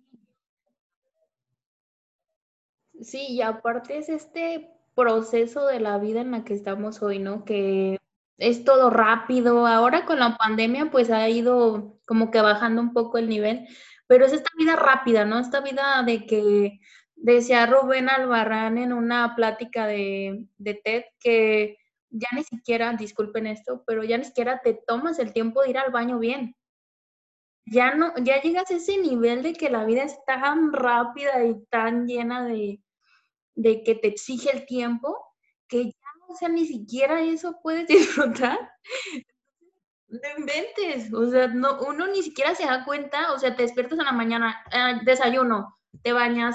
Sí, 3.01 3.27
y 3.31 3.43
aparte 3.43 3.99
es 3.99 4.09
este 4.09 4.71
proceso 4.95 5.67
de 5.67 5.79
la 5.81 5.99
vida 5.99 6.21
en 6.21 6.31
la 6.33 6.43
que 6.45 6.55
estamos 6.55 7.03
hoy, 7.03 7.19
¿no? 7.19 7.45
Que 7.45 7.99
es 8.39 8.65
todo 8.65 8.91
rápido. 8.91 9.67
Ahora 9.67 10.05
con 10.07 10.19
la 10.19 10.37
pandemia, 10.37 10.91
pues 10.91 11.11
ha 11.11 11.29
ido 11.29 11.99
como 12.07 12.31
que 12.31 12.41
bajando 12.41 12.81
un 12.83 12.93
poco 12.93 13.19
el 13.19 13.29
nivel, 13.29 13.69
pero 14.07 14.25
es 14.27 14.33
esta 14.33 14.51
vida 14.59 14.75
rápida, 14.77 15.25
¿no? 15.25 15.39
Esta 15.39 15.61
vida 15.61 16.03
de 16.05 16.27
que 16.27 16.81
decía 17.15 17.67
Rubén 17.67 18.09
Albarrán 18.09 18.79
en 18.79 18.93
una 18.93 19.35
plática 19.37 19.87
de, 19.87 20.47
de 20.57 20.75
TED 20.75 21.05
que 21.21 21.77
ya 22.11 22.29
ni 22.35 22.43
siquiera, 22.43 22.93
disculpen 22.95 23.47
esto, 23.47 23.85
pero 23.87 24.03
ya 24.03 24.17
ni 24.19 24.25
siquiera 24.25 24.61
te 24.65 24.75
tomas 24.87 25.19
el 25.19 25.33
tiempo 25.33 25.63
de 25.63 25.71
ir 25.71 25.79
al 25.79 25.93
baño 25.93 26.19
bien. 26.19 26.57
Ya 27.71 27.95
no, 27.95 28.13
ya 28.23 28.41
llegas 28.41 28.71
a 28.71 28.77
ese 28.77 28.99
nivel 28.99 29.43
de 29.43 29.53
que 29.53 29.71
la 29.71 29.85
vida 29.85 30.03
es 30.03 30.17
tan 30.27 30.73
rápida 30.73 31.45
y 31.45 31.55
tan 31.71 32.07
llena 32.07 32.47
de, 32.47 32.81
de 33.55 33.83
que 33.83 33.95
te 33.95 34.09
exige 34.09 34.51
el 34.53 34.67
tiempo, 34.67 35.17
que 35.69 35.87
ya, 35.87 36.09
o 36.29 36.35
sea, 36.37 36.49
ni 36.49 36.67
siquiera 36.67 37.23
eso 37.23 37.59
puedes 37.63 37.87
disfrutar. 38.47 38.59
No 40.09 40.21
inventes, 40.39 41.13
o 41.13 41.31
sea, 41.31 41.49
no, 41.49 41.81
uno 41.83 42.07
ni 42.07 42.23
siquiera 42.23 42.55
se 42.55 42.65
da 42.65 42.85
cuenta, 42.85 43.33
o 43.33 43.39
sea, 43.39 43.55
te 43.55 43.63
despiertas 43.63 43.99
en 43.99 44.07
la 44.07 44.13
mañana, 44.13 44.65
ah, 44.73 45.01
desayuno, 45.05 45.77
te 46.03 46.13
bañas, 46.13 46.55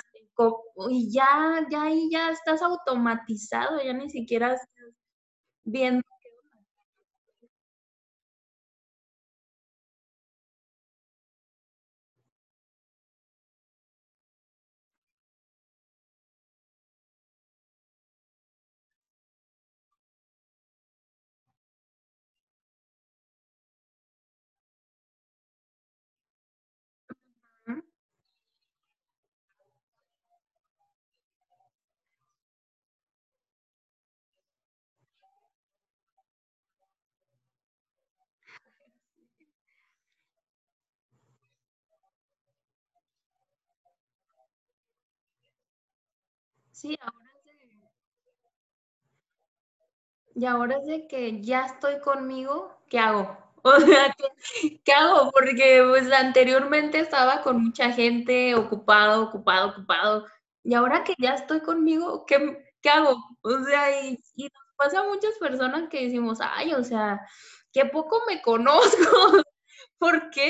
y 0.89 1.11
ya, 1.11 1.65
ya 1.69 1.83
ahí 1.83 2.09
ya 2.11 2.31
estás 2.31 2.61
automatizado, 2.61 3.81
ya 3.83 3.93
ni 3.93 4.09
siquiera 4.09 4.53
estás 4.53 4.95
viendo. 5.63 6.03
Sí, 46.73 46.97
ahora 47.01 47.29
es 47.39 47.45
de, 47.45 47.53
y 50.35 50.45
ahora 50.45 50.77
es 50.77 50.85
de 50.85 51.07
que 51.07 51.41
ya 51.41 51.65
estoy 51.65 51.99
conmigo, 51.99 52.77
¿qué 52.89 52.99
hago? 52.99 53.37
O 53.65 53.79
sea, 53.79 54.13
¿qué, 54.17 54.81
qué 54.83 54.91
hago? 54.91 55.31
Porque 55.31 55.81
pues 55.87 56.11
anteriormente 56.11 56.99
estaba 56.99 57.41
con 57.41 57.63
mucha 57.63 57.89
gente, 57.93 58.55
ocupado, 58.55 59.23
ocupado, 59.23 59.69
ocupado, 59.69 60.25
y 60.65 60.73
ahora 60.73 61.05
que 61.05 61.13
ya 61.17 61.35
estoy 61.35 61.61
conmigo, 61.61 62.25
¿qué, 62.25 62.61
qué 62.81 62.89
hago? 62.89 63.15
O 63.41 63.63
sea, 63.63 64.01
y, 64.05 64.19
y 64.35 64.43
nos 64.43 64.75
pasa 64.75 64.99
a 64.99 65.07
muchas 65.07 65.35
personas 65.39 65.87
que 65.89 66.03
decimos, 66.03 66.39
ay, 66.41 66.73
o 66.73 66.83
sea, 66.83 67.21
qué 67.71 67.85
poco 67.85 68.21
me 68.27 68.41
conozco, 68.41 68.97
¿por 69.97 70.29
qué 70.31 70.49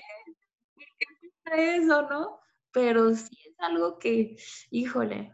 eso, 1.45 2.03
no? 2.09 2.39
Pero 2.71 3.13
sí 3.15 3.37
es 3.49 3.55
algo 3.59 3.99
que, 3.99 4.37
híjole, 4.71 5.33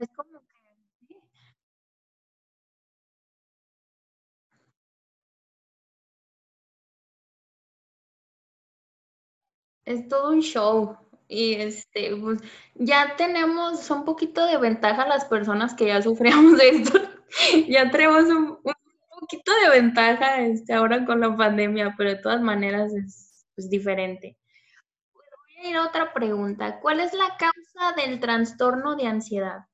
es 0.00 0.08
como 0.16 0.40
que 0.40 0.60
Es 9.84 10.08
todo 10.08 10.30
un 10.30 10.40
show. 10.40 10.96
Y 11.28 11.54
este, 11.54 12.14
pues 12.16 12.40
ya 12.74 13.16
tenemos 13.16 13.88
un 13.90 14.04
poquito 14.04 14.46
de 14.46 14.56
ventaja 14.58 15.06
las 15.06 15.24
personas 15.24 15.74
que 15.74 15.86
ya 15.86 16.02
sufríamos 16.02 16.58
de 16.58 16.68
esto. 16.68 17.00
Ya 17.68 17.90
tenemos 17.90 18.24
un, 18.24 18.58
un 18.64 18.74
poquito 19.20 19.52
de 19.64 19.70
ventaja 19.80 20.42
este, 20.42 20.74
ahora 20.74 21.04
con 21.04 21.20
la 21.20 21.36
pandemia, 21.36 21.94
pero 21.96 22.10
de 22.10 22.16
todas 22.16 22.40
maneras 22.40 22.92
es 22.94 23.44
pues, 23.54 23.70
diferente. 23.70 24.36
Voy 25.14 25.66
a 25.66 25.70
ir 25.70 25.76
a 25.76 25.86
otra 25.86 26.12
pregunta. 26.12 26.80
¿Cuál 26.80 27.00
es 27.00 27.12
la 27.12 27.36
causa 27.36 27.94
del 27.96 28.20
trastorno 28.20 28.96
de 28.96 29.06
ansiedad? 29.06 29.69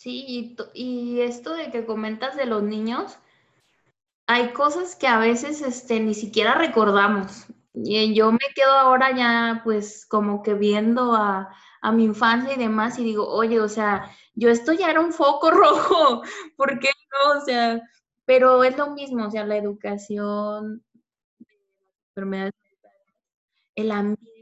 Sí, 0.00 0.24
y, 0.26 0.56
y 0.72 1.20
esto 1.20 1.52
de 1.54 1.70
que 1.70 1.84
comentas 1.84 2.34
de 2.34 2.46
los 2.46 2.62
niños, 2.62 3.18
hay 4.26 4.54
cosas 4.54 4.96
que 4.96 5.06
a 5.06 5.18
veces 5.18 5.60
este, 5.60 6.00
ni 6.00 6.14
siquiera 6.14 6.54
recordamos. 6.54 7.48
Y 7.74 8.14
yo 8.14 8.32
me 8.32 8.38
quedo 8.54 8.70
ahora 8.72 9.14
ya 9.14 9.60
pues 9.62 10.06
como 10.06 10.42
que 10.42 10.54
viendo 10.54 11.14
a, 11.14 11.54
a 11.82 11.92
mi 11.92 12.04
infancia 12.04 12.54
y 12.54 12.58
demás 12.58 12.98
y 12.98 13.04
digo, 13.04 13.28
oye, 13.28 13.60
o 13.60 13.68
sea, 13.68 14.10
yo 14.34 14.48
esto 14.48 14.72
ya 14.72 14.90
era 14.90 15.00
un 15.02 15.12
foco 15.12 15.50
rojo, 15.50 16.22
¿por 16.56 16.78
qué 16.80 16.88
no? 17.12 17.38
O 17.38 17.44
sea, 17.44 17.82
pero 18.24 18.64
es 18.64 18.78
lo 18.78 18.92
mismo, 18.92 19.26
o 19.26 19.30
sea, 19.30 19.44
la 19.44 19.58
educación, 19.58 20.82
enfermedades, 22.14 22.54
el 23.74 23.90
ambiente, 23.90 24.39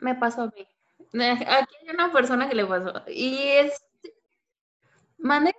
me 0.00 0.14
pasó 0.14 0.42
a 0.42 0.46
mí. 0.46 0.66
Aquí 1.46 1.74
hay 1.82 1.94
una 1.94 2.12
persona 2.12 2.48
que 2.48 2.54
le 2.54 2.66
pasó. 2.66 3.02
Y 3.08 3.38
es, 3.38 3.80
mande, 5.18 5.54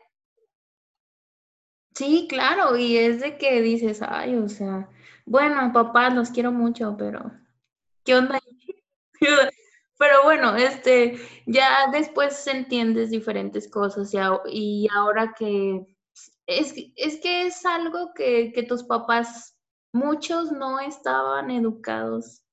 sí, 1.95 2.27
claro, 2.29 2.77
y 2.77 2.97
es 2.97 3.21
de 3.21 3.37
que 3.37 3.61
dices, 3.61 4.01
ay, 4.01 4.35
o 4.35 4.49
sea, 4.49 4.89
bueno, 5.25 5.71
papá, 5.73 6.09
los 6.09 6.29
quiero 6.31 6.51
mucho, 6.51 6.95
pero 6.97 7.31
¿qué 8.03 8.15
onda? 8.15 8.39
Pero 9.99 10.23
bueno, 10.23 10.55
este, 10.55 11.19
ya 11.45 11.91
después 11.91 12.47
entiendes 12.47 13.09
diferentes 13.09 13.69
cosas 13.69 14.13
y, 14.13 14.17
y 14.85 14.87
ahora 14.95 15.33
que 15.37 15.85
es, 16.47 16.73
es 16.95 17.19
que 17.19 17.47
es 17.47 17.65
algo 17.65 18.13
que, 18.13 18.53
que 18.53 18.63
tus 18.63 18.83
papás, 18.83 19.57
muchos 19.91 20.53
no 20.53 20.79
estaban 20.79 21.51
educados 21.51 22.43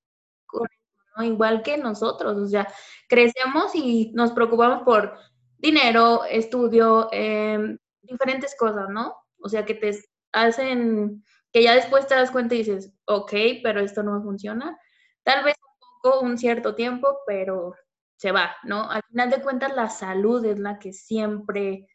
¿no? 1.16 1.24
Igual 1.24 1.62
que 1.62 1.79
nosotros, 1.79 2.37
o 2.38 2.46
sea, 2.46 2.68
crecemos 3.09 3.74
y 3.74 4.12
nos 4.14 4.33
preocupamos 4.33 4.83
por 4.85 5.14
dinero, 5.59 6.24
estudio, 6.24 7.09
em, 7.12 7.79
diferentes 8.02 8.55
cosas, 8.59 8.88
¿no? 8.90 9.16
O 9.40 9.48
sea, 9.48 9.64
que 9.64 9.74
te 9.74 9.92
hacen, 10.33 11.24
que 11.52 11.62
ya 11.62 11.74
después 11.74 12.07
te 12.07 12.14
das 12.14 12.31
cuenta 12.31 12.55
y 12.55 12.59
dices, 12.59 12.92
ok, 13.07 13.33
pero 13.62 13.81
esto 13.81 14.02
no 14.02 14.22
funciona. 14.22 14.79
Tal 15.22 15.44
vez 15.44 15.55
un 15.61 16.00
poco, 16.02 16.20
un 16.24 16.38
cierto 16.38 16.74
tiempo, 16.74 17.18
pero 17.26 17.74
se 18.16 18.33
va, 18.33 18.57
¿no? 18.64 18.90
Al 18.90 19.02
final 19.09 19.31
de 19.31 19.42
cuentas, 19.42 19.74
la 19.74 19.88
salud 19.90 20.44
es 20.44 20.59
la 20.59 20.79
que 20.79 20.92
siempre 20.92 21.88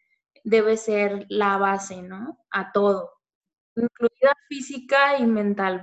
debe 0.43 0.77
ser 0.77 1.25
la 1.29 1.57
base, 1.57 2.01
¿no? 2.01 2.39
A 2.51 2.71
todo, 2.71 3.11
incluida 3.75 4.33
física 4.49 5.17
y 5.19 5.25
mental. 5.27 5.81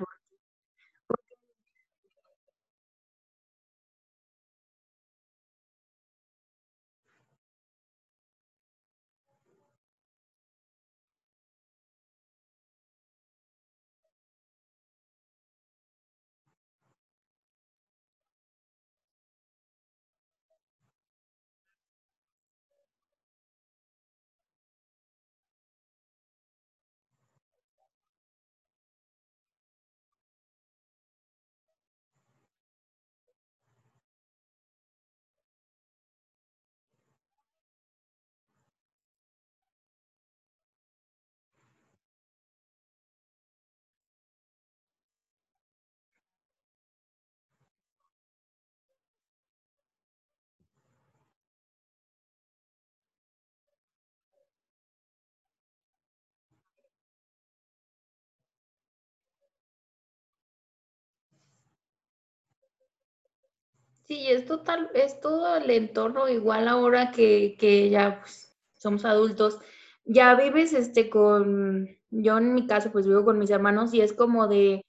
Sí, 64.09 64.27
es 64.31 64.47
total, 64.47 64.91
es 64.95 65.21
todo 65.21 65.57
el 65.57 65.71
entorno 65.71 66.29
igual 66.29 66.67
ahora 66.69 67.11
que, 67.13 67.57
que 67.59 67.91
ya 67.91 68.21
pues, 68.21 68.57
somos 68.79 69.05
adultos. 69.05 69.59
Ya 70.05 70.35
vives 70.35 70.73
este 70.73 71.11
con, 71.11 71.87
yo 72.11 72.39
en 72.39 72.55
mi 72.55 72.67
caso 72.67 72.91
pues 72.91 73.07
vivo 73.07 73.25
con 73.25 73.39
mis 73.39 73.51
hermanos 73.51 73.93
y 73.93 74.01
es 74.01 74.15
como 74.15 74.49
de, 74.49 74.83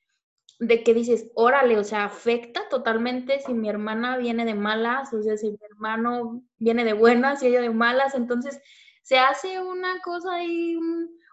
de 0.60 0.84
que 0.84 0.94
dices, 0.94 1.32
órale, 1.36 1.78
o 1.80 1.84
sea, 1.86 2.06
afecta 2.06 2.70
totalmente 2.70 3.42
si 3.42 3.54
mi 3.54 3.70
hermana 3.70 4.18
viene 4.18 4.46
de 4.46 4.56
malas, 4.56 5.14
o 5.14 5.22
sea, 5.24 5.38
si 5.38 5.52
mi 5.52 5.60
hermano 5.72 6.44
viene 6.58 6.86
de 6.86 6.94
buenas 6.94 7.44
y 7.44 7.48
ella 7.48 7.62
de 7.62 7.72
malas, 7.72 8.16
entonces 8.16 8.62
se 9.04 9.20
hace 9.20 9.62
una 9.62 10.02
cosa 10.04 10.44
y 10.44 10.78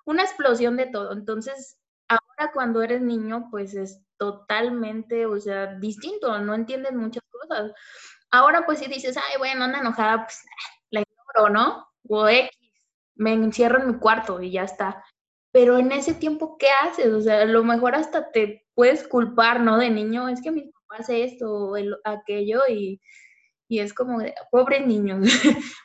una 0.07 0.23
explosión 0.25 0.77
de 0.77 0.87
todo. 0.87 1.13
Entonces, 1.13 1.79
ahora 2.09 2.53
cuando 2.55 2.83
eres 2.83 3.03
niño, 3.03 3.49
pues 3.51 3.75
es 3.75 4.03
totalmente, 4.19 5.27
o 5.27 5.39
sea, 5.41 5.67
distinto, 5.77 6.39
no 6.41 6.55
entiendes 6.55 6.93
muchas 6.95 7.23
cosas. 7.31 7.73
Ahora 8.31 8.65
pues 8.67 8.81
si 8.81 8.87
dices, 8.89 9.17
ay, 9.17 9.39
bueno, 9.39 9.65
anda 9.65 9.81
enojada, 9.81 10.25
pues 10.25 10.43
la 10.91 11.01
ignoro, 11.03 11.51
¿no? 11.53 11.89
O 12.09 12.29
X, 12.29 12.51
me 13.17 13.33
encierro 13.35 13.81
en 13.81 13.89
mi 13.89 13.99
cuarto 13.99 14.41
y 14.43 14.53
ya 14.53 14.65
está. 14.65 15.05
Pero 15.53 15.79
en 15.79 15.93
ese 15.93 16.15
tiempo, 16.15 16.57
¿qué 16.59 16.69
haces? 16.71 17.13
O 17.15 17.21
sea, 17.23 17.43
a 17.43 17.45
lo 17.47 17.65
mejor 17.65 17.95
hasta 17.95 18.31
te 18.33 18.67
puedes 18.75 19.07
culpar, 19.09 19.61
¿no? 19.61 19.79
De 19.79 19.91
niño, 19.91 20.29
es 20.29 20.43
que 20.43 20.51
mi 20.53 20.63
papá 20.71 20.97
hace 21.03 21.25
esto 21.25 21.51
o 21.53 21.77
el- 21.77 21.97
aquello 22.05 22.61
y, 22.69 23.01
y 23.69 23.81
es 23.81 23.95
como, 23.95 24.21
de, 24.21 24.35
pobre 24.51 24.81
niño, 24.87 25.21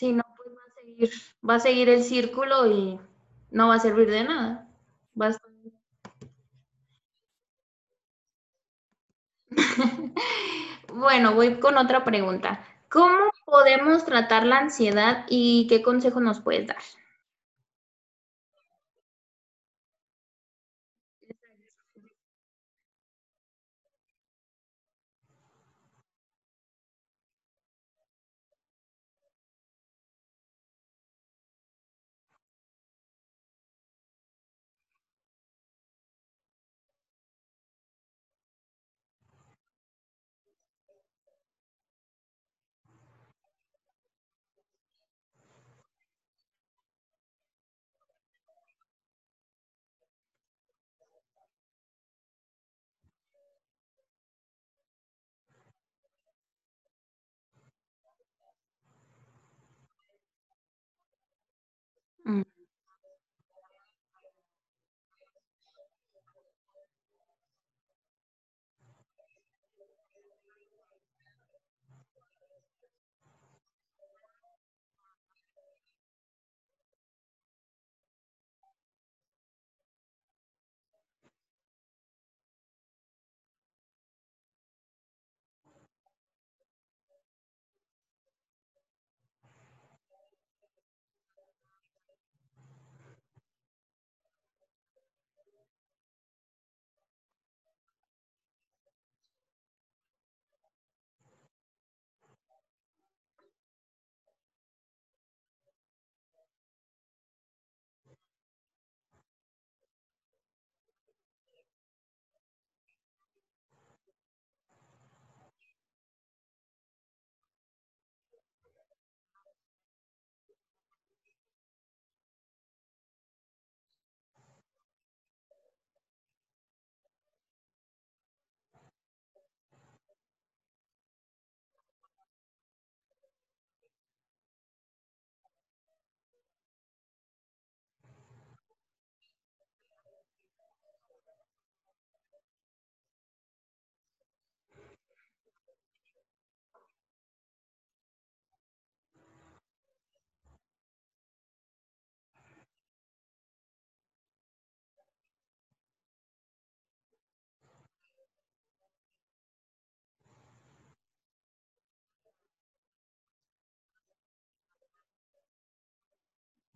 Sí, 0.00 0.12
no, 0.12 0.22
pues 0.36 0.50
va 0.56 0.62
a 0.68 0.74
seguir, 0.80 1.10
va 1.50 1.54
a 1.56 1.60
seguir 1.60 1.88
el 1.88 2.04
círculo 2.04 2.66
y 2.70 3.00
no 3.50 3.68
va 3.68 3.74
a 3.76 3.80
servir 3.80 4.10
de 4.10 4.22
nada. 4.24 4.68
Bueno, 10.92 11.34
voy 11.34 11.58
con 11.60 11.76
otra 11.78 12.04
pregunta. 12.04 12.64
¿Cómo 12.90 13.30
podemos 13.44 14.04
tratar 14.04 14.46
la 14.46 14.58
ansiedad 14.58 15.24
y 15.28 15.66
qué 15.68 15.82
consejo 15.82 16.20
nos 16.20 16.40
puedes 16.40 16.66
dar? 16.66 16.76
Mm. 62.26 62.55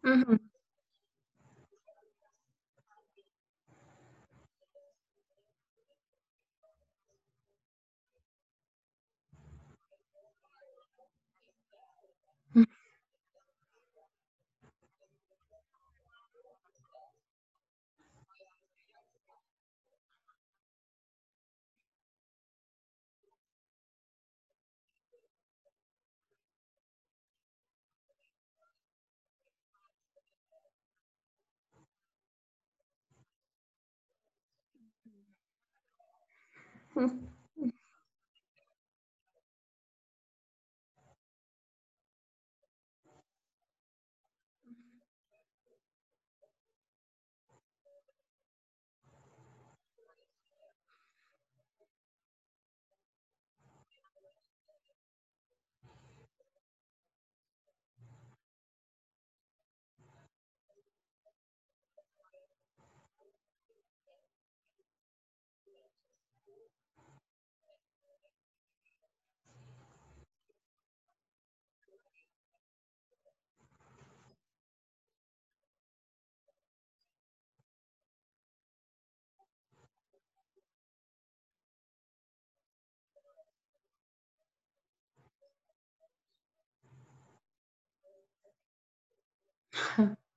Mm. 0.04 0.49
Ujú. 37.00 37.29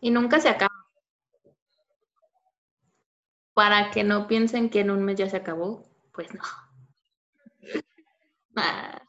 Y 0.00 0.10
nunca 0.10 0.40
se 0.40 0.48
acaba. 0.50 0.74
Para 3.54 3.92
que 3.92 4.02
no 4.02 4.26
piensen 4.26 4.70
que 4.70 4.80
en 4.80 4.90
un 4.90 5.04
mes 5.04 5.16
ya 5.16 5.30
se 5.30 5.36
acabó, 5.36 5.84
pues 6.12 6.34
no. 6.34 6.42
Ah, 8.56 9.00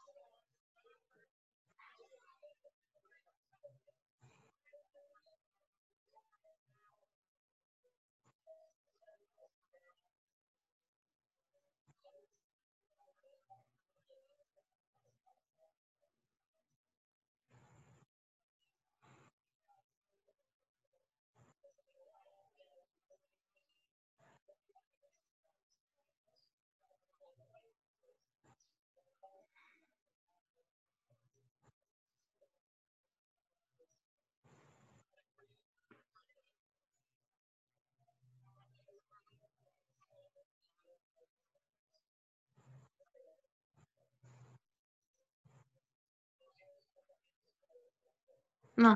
no. 48.82 48.94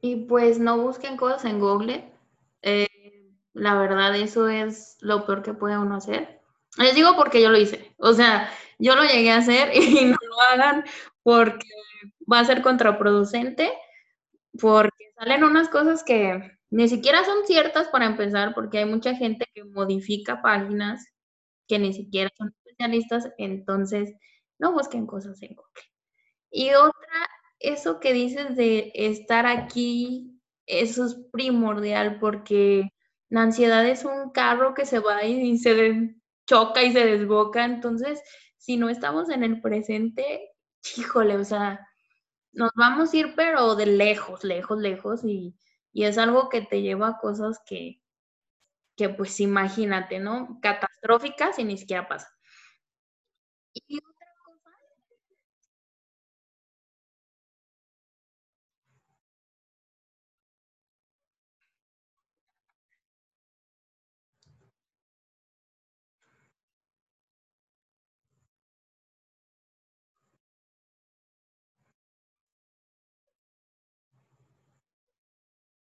Y 0.00 0.16
pues 0.26 0.58
no 0.58 0.78
busquen 0.78 1.16
cosas 1.16 1.44
en 1.44 1.58
Google. 1.60 2.12
Eh, 2.62 2.88
la 3.52 3.74
verdad, 3.78 4.14
eso 4.16 4.48
es 4.48 4.96
lo 5.00 5.26
peor 5.26 5.42
que 5.42 5.54
puede 5.54 5.78
uno 5.78 5.96
hacer. 5.96 6.40
Les 6.78 6.94
digo 6.94 7.16
porque 7.16 7.42
yo 7.42 7.50
lo 7.50 7.58
hice. 7.58 7.94
O 7.98 8.12
sea, 8.12 8.50
yo 8.78 8.94
lo 8.94 9.02
llegué 9.04 9.32
a 9.32 9.38
hacer 9.38 9.70
y 9.74 10.04
no 10.04 10.16
lo 10.28 10.40
hagan 10.52 10.84
porque 11.22 11.66
va 12.30 12.40
a 12.40 12.44
ser 12.44 12.62
contraproducente, 12.62 13.72
porque 14.60 15.12
salen 15.18 15.44
unas 15.44 15.68
cosas 15.68 16.04
que 16.04 16.58
ni 16.70 16.88
siquiera 16.88 17.24
son 17.24 17.46
ciertas 17.46 17.88
para 17.88 18.06
empezar, 18.06 18.54
porque 18.54 18.78
hay 18.78 18.84
mucha 18.86 19.14
gente 19.14 19.46
que 19.54 19.64
modifica 19.64 20.42
páginas 20.42 21.06
que 21.68 21.78
ni 21.78 21.92
siquiera 21.94 22.30
son 22.38 22.54
especialistas, 22.78 23.32
entonces 23.38 24.14
no 24.58 24.72
busquen 24.72 25.06
cosas 25.06 25.42
en 25.42 25.54
Google. 25.54 25.82
Y 26.50 26.70
otra, 26.74 27.28
eso 27.60 28.00
que 28.00 28.12
dices 28.14 28.56
de 28.56 28.92
estar 28.94 29.46
aquí, 29.46 30.40
eso 30.66 31.06
es 31.06 31.16
primordial 31.32 32.18
porque 32.20 32.90
la 33.30 33.42
ansiedad 33.42 33.86
es 33.86 34.04
un 34.04 34.30
carro 34.32 34.74
que 34.74 34.86
se 34.86 35.00
va 35.00 35.24
y 35.24 35.58
se 35.58 36.14
choca 36.46 36.82
y 36.84 36.92
se 36.92 37.04
desboca, 37.06 37.64
entonces 37.64 38.22
si 38.58 38.76
no 38.76 38.88
estamos 38.90 39.30
en 39.30 39.44
el 39.44 39.60
presente, 39.62 40.50
híjole, 40.98 41.36
o 41.36 41.44
sea, 41.44 41.86
nos 42.52 42.70
vamos 42.76 43.12
a 43.14 43.18
ir, 43.18 43.34
pero 43.36 43.76
de 43.76 43.86
lejos, 43.86 44.44
lejos, 44.44 44.78
lejos, 44.80 45.24
y 45.24 45.56
y 45.94 46.04
es 46.04 46.18
algo 46.18 46.48
que 46.50 46.62
te 46.62 46.82
lleva 46.82 47.08
a 47.10 47.18
cosas 47.18 47.60
que 47.66 48.00
que, 48.96 49.08
pues, 49.08 49.38
imagínate, 49.40 50.18
¿no? 50.18 50.58
Catastróficas 50.60 51.58
y 51.60 51.64
ni 51.64 51.78
siquiera 51.78 52.08
pasan. 52.08 52.37
Y 53.86 53.98
otra 53.98 54.26
cosa 54.44 54.70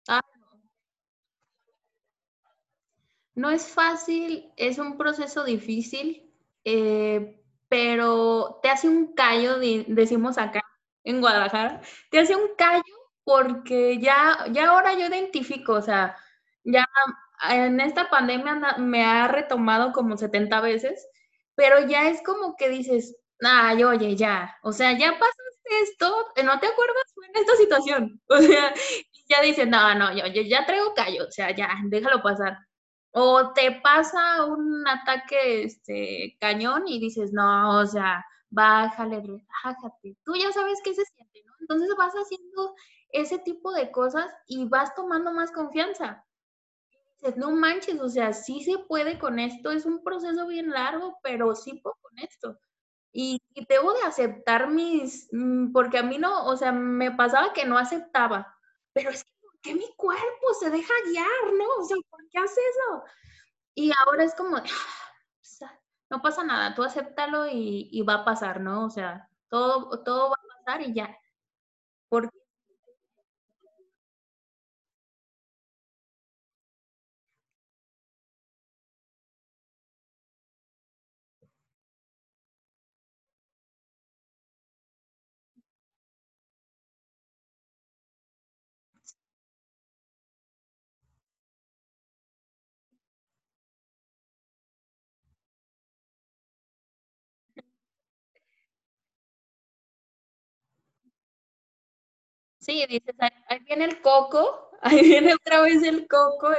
ah, 0.09 0.23
no 3.35 3.51
es 3.51 3.67
fácil, 3.67 4.53
es 4.57 4.79
un 4.79 4.97
proceso 4.97 5.45
difícil, 5.45 6.31
eh, 6.65 7.44
pero 7.75 8.61
te 8.63 8.69
hace 8.71 8.89
un 8.89 9.15
callo, 9.15 9.59
decimos 9.59 10.39
acá 10.39 10.63
en 11.03 11.21
Guadalajara, 11.21 11.81
te 12.09 12.21
hace 12.21 12.37
un 12.37 12.55
callo 12.57 12.85
porque 13.25 13.99
ya 13.99 14.45
ya 14.53 14.69
ahora 14.71 14.93
yo 14.95 15.07
identifico, 15.09 15.73
o 15.73 15.83
sea, 15.83 16.17
ya 16.63 16.87
en 17.51 17.81
esta 17.81 18.09
pandemia 18.11 18.77
me 18.79 19.05
ha 19.05 19.27
retomado 19.27 19.93
como 19.93 20.17
70 20.17 20.61
veces, 20.61 21.05
pero 21.57 21.85
ya 21.89 22.09
es 22.11 22.23
como 22.23 22.55
que 22.57 22.69
dices: 22.69 23.17
"Ay, 23.43 23.83
oye, 23.83 24.15
ya, 24.17 24.57
o 24.63 24.73
sea, 24.73 24.93
ya 24.97 25.11
pasaste 25.19 25.81
esto, 25.83 26.15
¿no 26.45 26.61
te 26.61 26.69
acuerdas? 26.69 27.05
Fue 27.15 27.27
en 27.27 27.37
esta 27.37 27.57
situación". 27.57 28.21
O 28.29 28.39
sea, 28.39 28.73
ya 29.29 29.41
dices: 29.43 29.67
"No, 29.69 29.95
no, 29.97 30.13
yo 30.17 30.27
yo 30.29 30.43
ya 30.43 30.65
traigo 30.67 30.95
callo, 30.95 31.27
o 31.27 31.31
sea, 31.33 31.51
ya, 31.57 31.71
déjalo 31.87 32.23
pasar". 32.23 32.57
O 33.17 33.53
te 33.55 33.71
pasa 33.81 34.45
un 34.45 34.87
ataque, 34.89 35.63
este, 35.65 36.37
cañón 36.41 36.89
y 36.89 36.99
dices: 37.01 37.33
"No, 37.33 37.79
o 37.79 37.87
sea, 37.87 38.25
bájale, 38.51 39.21
relájate". 39.21 40.17
Tú 40.25 40.35
ya 40.37 40.51
sabes 40.53 40.81
qué 40.85 40.95
se 40.95 41.05
siente, 41.05 41.43
¿no? 41.47 41.53
Entonces 41.61 41.91
vas 41.97 42.13
haciendo 42.15 42.75
ese 43.11 43.39
tipo 43.39 43.73
de 43.73 43.93
cosas 43.93 44.27
y 44.49 44.67
vas 44.69 44.95
tomando 44.97 45.33
más 45.33 45.53
confianza. 45.53 46.25
Dices: 47.23 47.37
"No 47.39 47.51
manches, 47.53 48.01
o 48.01 48.09
sea, 48.09 48.33
sí 48.33 48.63
se 48.65 48.79
puede 48.79 49.19
con 49.19 49.39
esto, 49.41 49.71
es 49.73 49.87
un 49.87 50.03
proceso 50.05 50.47
bien 50.47 50.71
largo, 50.71 51.19
pero 51.23 51.55
sí 51.57 51.75
puedo 51.83 51.97
con 52.03 52.19
esto". 52.21 52.59
Y 53.13 53.41
debo 53.69 53.93
de 53.95 54.03
aceptar 54.05 54.71
mis 54.71 55.29
mm, 55.33 55.73
porque 55.73 55.99
a 55.99 56.03
mí 56.05 56.19
no, 56.19 56.47
o 56.47 56.57
sea, 56.57 56.73
me 56.73 57.13
pasaba 57.13 57.53
que 57.55 57.67
no 57.67 57.79
aceptaba, 57.79 58.57
pero 58.95 59.11
es 59.11 59.25
que, 59.25 59.31
¿por 59.31 59.34
qué 59.65 59.75
mi 59.75 59.93
cuerpo 59.97 60.55
se 60.61 60.71
deja 60.71 60.93
guiar, 61.07 61.55
no? 61.59 61.65
O 61.81 61.85
sea, 61.85 61.97
¿por 62.11 62.29
qué 62.31 62.39
hace 62.39 62.61
eso? 62.61 63.05
Y 63.75 63.91
ahora 64.07 64.25
es 64.25 64.35
como, 64.37 64.59
sea, 65.41 65.81
no 66.11 66.23
pasa 66.23 66.45
nada, 66.45 66.75
tú 66.75 66.85
acéptalo 66.85 67.47
y 67.49 67.89
y 67.93 68.03
va 68.03 68.15
a 68.17 68.25
pasar, 68.25 68.61
¿no? 68.61 68.85
O 68.87 68.91
sea, 68.91 69.29
todo 69.49 70.03
todo 70.05 70.31
va 70.31 70.37
a 70.37 70.65
pasar 70.65 70.83
y 70.83 70.95
ya. 70.95 71.19
Porque 72.09 72.39
sí, 102.65 102.85
dices: 102.89 103.15
"Ahí 103.19 103.31
ahí 103.49 103.59
viene 103.67 103.85
el 103.85 104.01
coco, 104.01 104.71
ahí 104.83 105.03
viene 105.03 105.35
otra 105.35 105.63
vez 105.63 105.83
el 105.83 106.07
coco", 106.09 106.51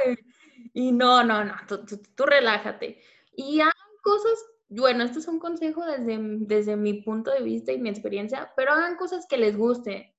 y 0.74 0.88
y 0.88 0.92
no, 0.92 1.24
no, 1.24 1.44
no, 1.44 1.54
tú 1.68 1.84
tú 1.86 2.00
tú 2.14 2.26
relájate. 2.26 3.00
Y 3.32 3.60
hagan 3.60 3.72
cosas 4.02 4.38
bueno, 4.68 5.04
esto 5.04 5.20
es 5.20 5.28
un 5.28 5.38
consejo 5.38 5.84
desde 5.86 6.18
desde 6.20 6.76
mi 6.76 7.02
punto 7.02 7.30
de 7.30 7.42
vista 7.42 7.72
y 7.72 7.78
mi 7.78 7.88
experiencia, 7.90 8.52
pero 8.56 8.72
hagan 8.72 8.96
cosas 8.96 9.26
que 9.28 9.38
les 9.38 9.56
guste. 9.56 10.14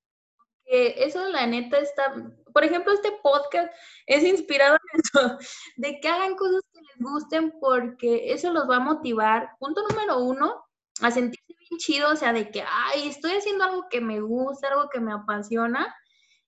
Eso 0.65 1.29
la 1.29 1.47
neta 1.47 1.77
está 1.79 2.13
por 2.53 2.63
ejemplo, 2.63 2.91
este 2.91 3.11
podcast 3.21 3.71
es 4.07 4.23
inspirado 4.23 4.77
en 4.93 4.99
eso, 5.01 5.37
de 5.77 5.99
que 5.99 6.07
hagan 6.07 6.35
cosas 6.35 6.61
que 6.73 6.81
les 6.81 6.97
gusten, 6.99 7.53
porque 7.59 8.33
eso 8.33 8.51
los 8.51 8.67
va 8.69 8.77
a 8.77 8.79
motivar, 8.79 9.51
punto 9.59 9.83
número 9.89 10.19
uno, 10.19 10.65
a 11.01 11.11
sentirse 11.11 11.53
chido, 11.77 12.11
o 12.13 12.15
sea, 12.15 12.33
de 12.33 12.49
que: 12.51 12.63
"Ay, 12.67 13.07
estoy 13.09 13.31
haciendo 13.33 13.65
algo 13.65 13.85
que 13.89 14.01
me 14.01 14.21
gusta, 14.21 14.69
algo 14.69 14.89
que 14.89 14.99
me 15.01 15.13
apasiona", 15.13 15.93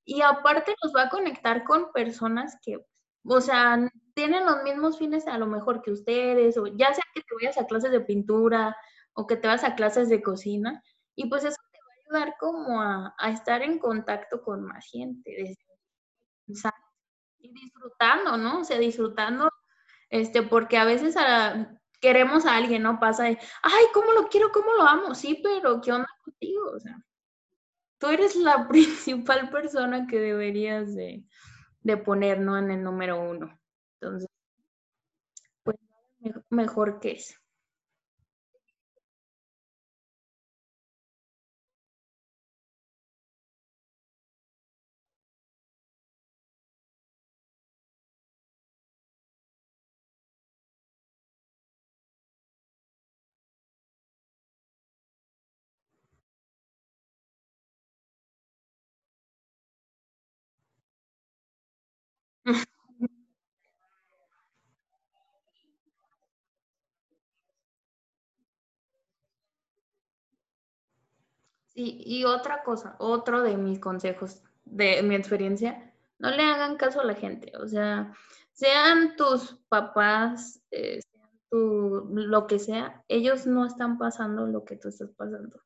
y 0.05 0.21
aparte 0.23 0.75
los 0.83 0.93
va 0.95 1.03
a 1.03 1.09
conectar 1.09 1.63
con 1.65 1.91
personas 1.93 2.57
que, 2.63 2.77
o 3.25 3.41
sea, 3.41 3.79
tienen 4.15 4.45
los 4.45 4.63
mismos 4.63 4.97
fines 4.99 5.27
a 5.27 5.37
lo 5.39 5.47
mejor 5.47 5.81
que 5.83 5.91
ustedes, 5.91 6.57
o 6.57 6.67
ya 6.67 6.93
sea 6.93 7.03
que 7.15 7.21
te 7.21 7.35
vayas 7.41 7.57
a 7.59 7.67
clases 7.67 7.91
de 7.91 8.01
pintura, 8.01 8.75
o 9.13 9.27
que 9.27 9.37
te 9.37 9.47
vas 9.49 9.63
a 9.65 9.75
clases 9.75 10.09
de 10.09 10.21
cocina, 10.23 10.83
y 11.15 11.29
pues 11.29 11.43
eso 11.45 11.57
te 11.71 11.79
va 12.15 12.19
a 12.21 12.21
ayudar 12.27 12.37
como 12.39 12.81
a 12.81 13.15
a 13.19 13.31
estar 13.31 13.61
en 13.63 13.79
contacto 13.79 14.41
con 14.43 14.63
más 14.65 14.85
gente, 14.91 15.31
des 15.31 15.57
exacto, 16.49 16.87
y 17.39 17.53
disfrutando, 17.53 18.37
¿no? 18.37 18.61
O 18.61 18.65
sea, 18.65 18.79
disfrutando, 18.79 19.49
este, 20.11 20.43
porque 20.43 20.77
a 20.79 20.85
veces, 20.85 21.15
ah, 21.19 21.78
queremos 21.99 22.45
a 22.45 22.55
alguien, 22.57 22.83
¿no? 22.83 22.99
Pasa 22.99 23.25
de: 23.25 23.39
"Ay, 23.63 23.85
cómo 23.93 24.11
lo 24.13 24.27
quiero, 24.29 24.51
cómo 24.51 24.73
lo 24.73 24.83
amo". 24.83 25.15
Sí, 25.15 25.39
pero 25.43 25.81
¿qué 25.81 25.91
onda 25.91 26.07
contigo? 26.23 26.71
O 26.75 26.79
sea, 26.79 26.97
tú 27.99 28.07
eres 28.07 28.35
la 28.35 28.67
principal 28.69 29.49
persona 29.49 30.07
que 30.07 30.19
deberías 30.19 30.95
de 30.95 31.23
de 31.81 31.97
poner, 31.97 32.39
¿no? 32.39 32.57
En 32.57 32.71
el 32.71 32.83
número 32.83 33.21
uno. 33.21 33.57
Entonces, 33.99 34.29
pues, 35.63 35.77
mejo 36.19 36.41
mejor 36.49 36.99
que 36.99 37.11
eso. 37.11 37.35
Sí, 71.79 71.95
y 72.05 72.25
otra 72.25 72.61
cosa, 72.63 72.97
otro 72.99 73.41
de 73.41 73.55
mis 73.55 73.79
consejos, 73.79 74.43
de 74.65 75.01
mi 75.01 75.15
experiencia, 75.15 75.93
no 76.17 76.29
le 76.29 76.43
hagan 76.43 76.75
caso 76.75 76.99
a 76.99 77.05
la 77.05 77.13
gente, 77.15 77.53
o 77.55 77.69
sea, 77.69 78.13
sean 78.51 79.15
tus 79.15 79.55
papás, 79.69 80.61
eh, 80.71 80.99
sean 81.01 81.29
tu 81.49 82.09
lo 82.11 82.47
que 82.47 82.59
sea, 82.59 83.01
ellos 83.07 83.47
no 83.47 83.65
están 83.65 83.97
pasando 83.97 84.45
lo 84.45 84.65
que 84.65 84.75
tú 84.75 84.89
estás 84.89 85.11
pasando, 85.11 85.61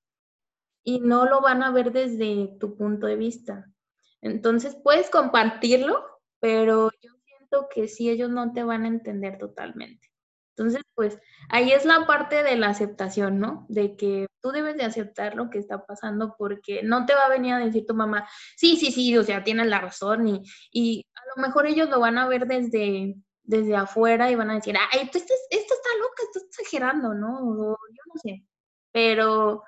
y 0.84 1.00
no 1.00 1.26
lo 1.26 1.42
van 1.42 1.64
a 1.64 1.72
ver 1.72 1.92
desde 1.92 2.58
tu 2.60 2.78
punto 2.78 3.08
de 3.08 3.16
vista. 3.16 3.74
Entonces, 4.22 4.76
puedes 4.76 5.10
compartirlo, 5.10 6.00
pero 6.40 6.92
yo 7.02 7.10
siento 7.26 7.70
que 7.74 7.88
sí, 7.88 8.12
ellos 8.12 8.30
no 8.30 8.54
te 8.54 8.64
van 8.64 8.84
a 8.84 8.90
entender 8.90 9.40
totalmente. 9.40 10.13
Entonces, 10.58 10.84
pues, 10.96 11.20
ahí 11.50 11.72
es 11.72 11.86
la 11.86 12.06
parte 12.06 12.44
de 12.44 12.56
la 12.58 12.68
aceptación, 12.70 13.40
¿no? 13.40 13.66
De 13.70 13.96
que 13.98 14.28
tú 14.42 14.52
debes 14.52 14.78
de 14.78 14.84
aceptar 14.84 15.36
lo 15.36 15.50
que 15.50 15.58
está 15.60 15.86
pasando, 15.86 16.36
porque 16.38 16.84
no 16.84 17.06
te 17.08 17.16
va 17.16 17.26
a 17.26 17.30
venir 17.30 17.54
a 17.54 17.60
decir 17.60 17.86
tu 17.88 17.96
mamá: 17.96 18.28
"Sí, 18.58 18.78
sí, 18.78 18.92
sí, 18.92 19.18
o 19.18 19.24
sea, 19.24 19.44
tienes 19.44 19.68
la 19.68 19.80
razón", 19.82 20.28
y 20.28 20.44
y 20.72 21.06
a 21.16 21.22
lo 21.42 21.48
mejor 21.48 21.66
ellos 21.68 21.90
lo 21.90 22.00
van 22.00 22.18
a 22.20 22.28
ver 22.28 22.46
desde 22.48 23.16
desde 23.44 23.76
afuera 23.76 24.30
y 24.32 24.36
van 24.36 24.52
a 24.52 24.56
decir: 24.56 24.76
"Ay, 24.92 25.02
esta 25.04 25.18
está 25.20 25.90
loca, 26.00 26.24
estás 26.24 26.44
exagerando", 26.50 27.14
¿no? 27.16 27.40
O 27.42 27.78
yo 27.90 28.02
no 28.14 28.22
sé. 28.22 28.46
Pero 28.92 29.64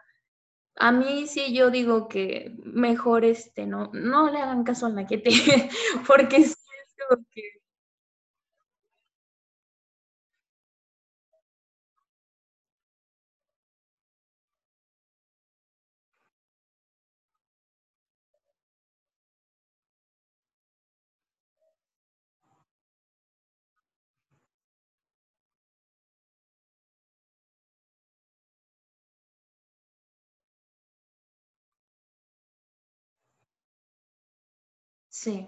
a 0.78 0.92
mí 0.92 1.28
sí, 1.28 1.54
yo 1.56 1.72
digo 1.72 2.08
que 2.10 2.54
mejor, 2.66 3.26
este, 3.26 3.66
no 3.68 3.92
no 3.94 4.30
le 4.32 4.40
hagan 4.40 4.64
caso 4.64 4.88
a 4.88 4.90
la 4.90 5.06
gente, 5.08 5.30
porque 6.08 6.38
sí 6.44 6.56
es 6.88 6.96
como 7.10 7.26
que 7.32 7.42
Sí. 35.22 35.48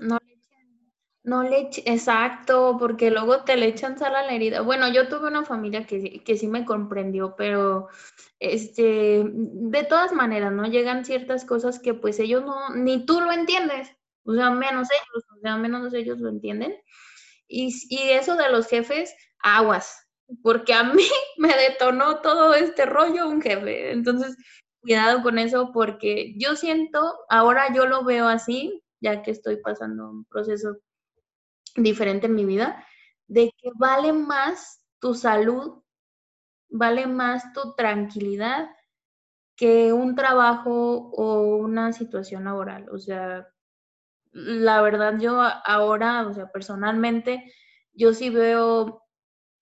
No 0.00 0.18
le 0.24 0.32
echen 0.34 0.90
no 1.22 1.42
le 1.42 1.60
eche 1.60 1.82
exacto, 1.86 2.76
porque 2.78 3.10
luego 3.10 3.44
te 3.44 3.56
le 3.56 3.66
echan 3.66 3.98
sal 3.98 4.16
a 4.16 4.22
la 4.24 4.32
herida. 4.34 4.62
Bueno, 4.62 4.88
yo 4.92 5.08
tuve 5.08 5.28
una 5.28 5.44
familia 5.44 5.86
que 5.86 6.22
que 6.24 6.36
sí 6.36 6.48
me 6.48 6.64
comprendió, 6.64 7.34
pero, 7.36 7.88
este, 8.40 9.22
de 9.32 9.84
todas 9.84 10.12
maneras, 10.12 10.52
¿no? 10.52 10.66
Llegan 10.66 11.04
ciertas 11.04 11.44
cosas 11.44 11.78
que, 11.78 11.94
pues, 11.94 12.18
ellos 12.20 12.44
no 12.44 12.70
ni 12.74 13.04
tú 13.06 13.20
lo 13.20 13.32
entiendes, 13.32 13.90
o 14.24 14.34
sea, 14.34 14.50
menos 14.50 14.88
ellos, 14.90 15.24
o 15.36 15.40
sea, 15.42 15.56
menos 15.58 15.92
ellos 15.94 16.18
lo 16.20 16.30
entienden. 16.30 16.74
Y 17.48 17.74
y 17.90 18.10
eso 18.12 18.36
de 18.36 18.50
los 18.50 18.68
jefes, 18.68 19.14
aguas, 19.42 20.06
porque 20.42 20.74
a 20.74 20.84
mí 20.94 21.04
me 21.38 21.54
detonó 21.56 22.20
todo 22.22 22.54
este 22.54 22.86
rollo 22.86 23.28
un 23.28 23.42
jefe. 23.42 23.92
Entonces, 23.92 24.36
cuidado 24.82 25.22
con 25.22 25.38
eso, 25.38 25.70
porque 25.72 26.34
yo 26.38 26.56
siento, 26.56 27.18
ahora 27.28 27.72
yo 27.74 27.86
lo 27.86 28.04
veo 28.04 28.28
así, 28.28 28.82
ya 29.00 29.22
que 29.22 29.30
estoy 29.30 29.56
pasando 29.56 30.10
un 30.10 30.24
proceso 30.24 30.76
diferente 31.76 32.26
en 32.26 32.34
mi 32.34 32.44
vida, 32.44 32.84
de 33.26 33.52
que 33.58 33.70
vale 33.76 34.12
más 34.12 34.84
tu 35.00 35.14
salud, 35.14 35.82
vale 36.68 37.06
más 37.06 37.52
tu 37.52 37.74
tranquilidad 37.74 38.70
que 39.56 39.92
un 39.92 40.14
trabajo 40.14 41.10
o 41.12 41.56
una 41.56 41.92
situación 41.92 42.44
laboral. 42.44 42.88
O 42.90 42.98
sea, 42.98 43.48
la 44.32 44.82
verdad, 44.82 45.18
yo 45.18 45.40
ahora, 45.40 46.26
o 46.26 46.32
sea, 46.34 46.50
personalmente, 46.50 47.52
yo 47.92 48.14
sí 48.14 48.30
veo 48.30 49.02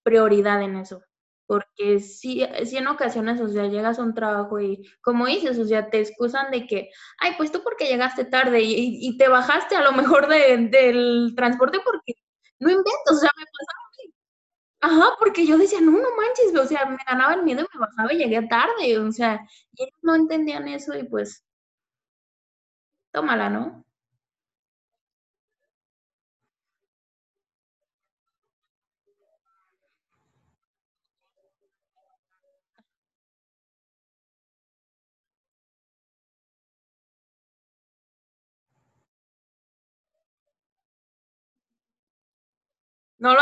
prioridad 0.03 0.61
en 0.61 0.77
eso, 0.77 1.01
porque 1.49 1.99
sí 2.01 2.45
sí 2.65 2.77
en 2.77 2.87
ocasiones, 2.89 3.41
o 3.41 3.49
sea, 3.49 3.67
llegas 3.67 3.99
a 3.99 4.03
un 4.03 4.15
trabajo 4.15 4.61
y, 4.61 4.89
como 5.01 5.27
dices, 5.27 5.59
o 5.59 5.65
sea, 5.65 5.91
te 5.91 5.99
excusan 6.01 6.51
de 6.51 6.67
que: 6.67 6.91
"Ay, 7.19 7.33
pues 7.37 7.51
tú 7.51 7.63
porque 7.63 7.87
llegaste 7.87 8.25
tarde 8.25 8.61
y 8.63 8.99
y 9.09 9.17
te 9.19 9.29
bajaste 9.29 9.75
a 9.77 9.81
lo 9.83 9.93
mejor 9.93 10.29
de 10.29 10.57
del 10.69 11.33
transporte 11.37 11.79
porque" 11.85 12.13
no 12.61 12.69
inventes, 12.71 12.93
o 13.11 13.15
sea, 13.17 13.31
me 13.37 13.45
pasaba. 13.45 15.03
Ajá, 15.03 15.15
porque 15.19 15.45
yo 15.47 15.57
decía: 15.57 15.81
"No, 15.81 15.91
no 15.93 15.99
manches", 16.17 16.55
o 16.59 16.67
sea, 16.67 16.85
me 16.87 16.97
ganaba 17.07 17.33
el 17.35 17.43
miedo 17.43 17.61
y 17.61 17.77
me 17.77 17.81
bajaba 17.87 18.13
y 18.13 18.17
llegué 18.19 18.47
tarde, 18.49 18.99
o 18.99 19.11
sea, 19.13 19.41
y 19.73 19.83
ellos 19.83 19.99
no 20.03 20.15
entendían 20.15 20.67
eso 20.69 20.97
y, 20.97 21.03
pues 21.05 21.39
tómala, 23.13 23.49
¿no? 23.49 23.83
No 43.19 43.33
lo. 43.33 43.41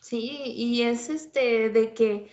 Sí, 0.00 0.42
y 0.56 0.82
es, 0.82 1.08
este, 1.08 1.70
de 1.70 1.92
que 1.94 2.30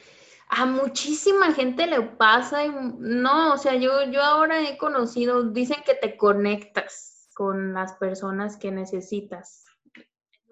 a 0.49 0.65
muchísima 0.65 1.53
gente 1.53 1.87
le 1.87 2.01
pasa 2.01 2.65
y, 2.65 2.69
no, 2.99 3.53
o 3.53 3.57
sea, 3.57 3.75
yo 3.75 4.03
yo 4.11 4.21
ahora 4.21 4.61
he 4.69 4.77
conocido 4.77 5.43
dicen 5.43 5.77
que 5.85 5.95
te 5.95 6.15
conectas 6.17 7.14
con 7.35 7.73
las 7.75 7.93
personas 7.97 8.57
que 8.57 8.71
necesitas, 8.71 9.65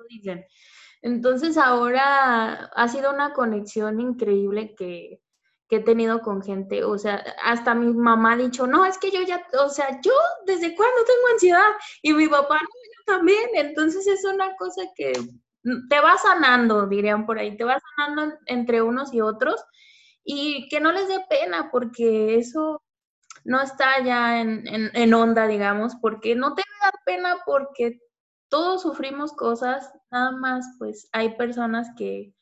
dicen. 0.09 0.45
Entonces, 1.01 1.57
ahora 1.57 2.65
ha 2.75 2.87
sido 2.87 3.11
una 3.11 3.33
conexión 3.33 3.99
increíble 3.99 4.75
que 4.75 5.19
he 5.75 5.79
tenido 5.83 6.21
con 6.21 6.41
gente, 6.43 6.83
o 6.83 6.97
sea, 6.97 7.23
hasta 7.43 7.73
mi 7.75 7.93
mamá 7.93 8.33
ha 8.33 8.37
dicho: 8.37 8.67
"No, 8.67 8.85
es 8.85 8.97
que 8.97 9.11
yo 9.11 9.21
ya, 9.23 9.45
o 9.65 9.69
sea, 9.69 9.99
yo, 10.01 10.11
¿desde 10.45 10.75
cuándo 10.75 10.97
tengo 11.05 11.27
ansiedad?". 11.33 11.71
Y 12.01 12.13
mi 12.13 12.27
papá: 12.27 12.55
"No, 12.55 12.61
yo 12.61 13.13
también". 13.17 13.49
Entonces, 13.55 14.05
es 14.07 14.23
una 14.25 14.55
cosa 14.57 14.83
que, 14.95 15.13
te 15.89 15.99
va 16.01 16.17
sanando, 16.17 16.87
dirían 16.87 17.25
por 17.25 17.39
ahí, 17.39 17.55
te 17.57 17.63
va 17.63 17.79
sanando 17.97 18.35
entre 18.47 18.81
unos 18.81 19.13
y 19.13 19.21
otros, 19.21 19.63
y 20.23 20.67
que 20.69 20.79
no 20.79 20.91
les 20.91 21.07
dé 21.07 21.19
pena, 21.29 21.69
porque 21.71 22.37
eso 22.37 22.81
no 23.45 23.61
está 23.61 24.03
ya 24.03 24.41
en 24.41 24.67
en 24.67 24.91
en 24.95 25.13
onda, 25.13 25.47
digamos, 25.47 25.95
porque 26.01 26.35
no 26.35 26.55
te 26.55 26.63
dar 26.83 26.93
pena, 27.05 27.37
porque 27.45 27.99
todos 28.49 28.81
sufrimos 28.83 29.33
cosas, 29.33 29.91
nada 30.11 30.31
más, 30.31 30.65
pues, 30.79 31.09
hay 31.13 31.35
personas 31.37 31.89
que 31.97 32.33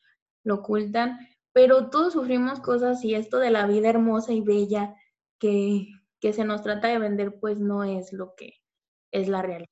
lo 0.44 0.56
ocultan, 0.56 1.18
pero 1.54 1.90
todos 1.90 2.14
sufrimos 2.14 2.60
cosas, 2.60 3.04
y 3.04 3.14
esto 3.16 3.38
de 3.38 3.50
la 3.50 3.66
vida 3.66 3.90
hermosa 3.90 4.32
y 4.32 4.42
bella 4.42 4.94
que 5.40 5.88
que 6.20 6.32
se 6.32 6.44
nos 6.44 6.62
trata 6.62 6.88
de 6.88 6.98
vender, 7.00 7.40
pues, 7.40 7.58
no 7.58 7.84
es 7.84 8.12
lo 8.12 8.34
que 8.36 8.54
es 9.12 9.28
la 9.28 9.42
realidad. 9.42 9.71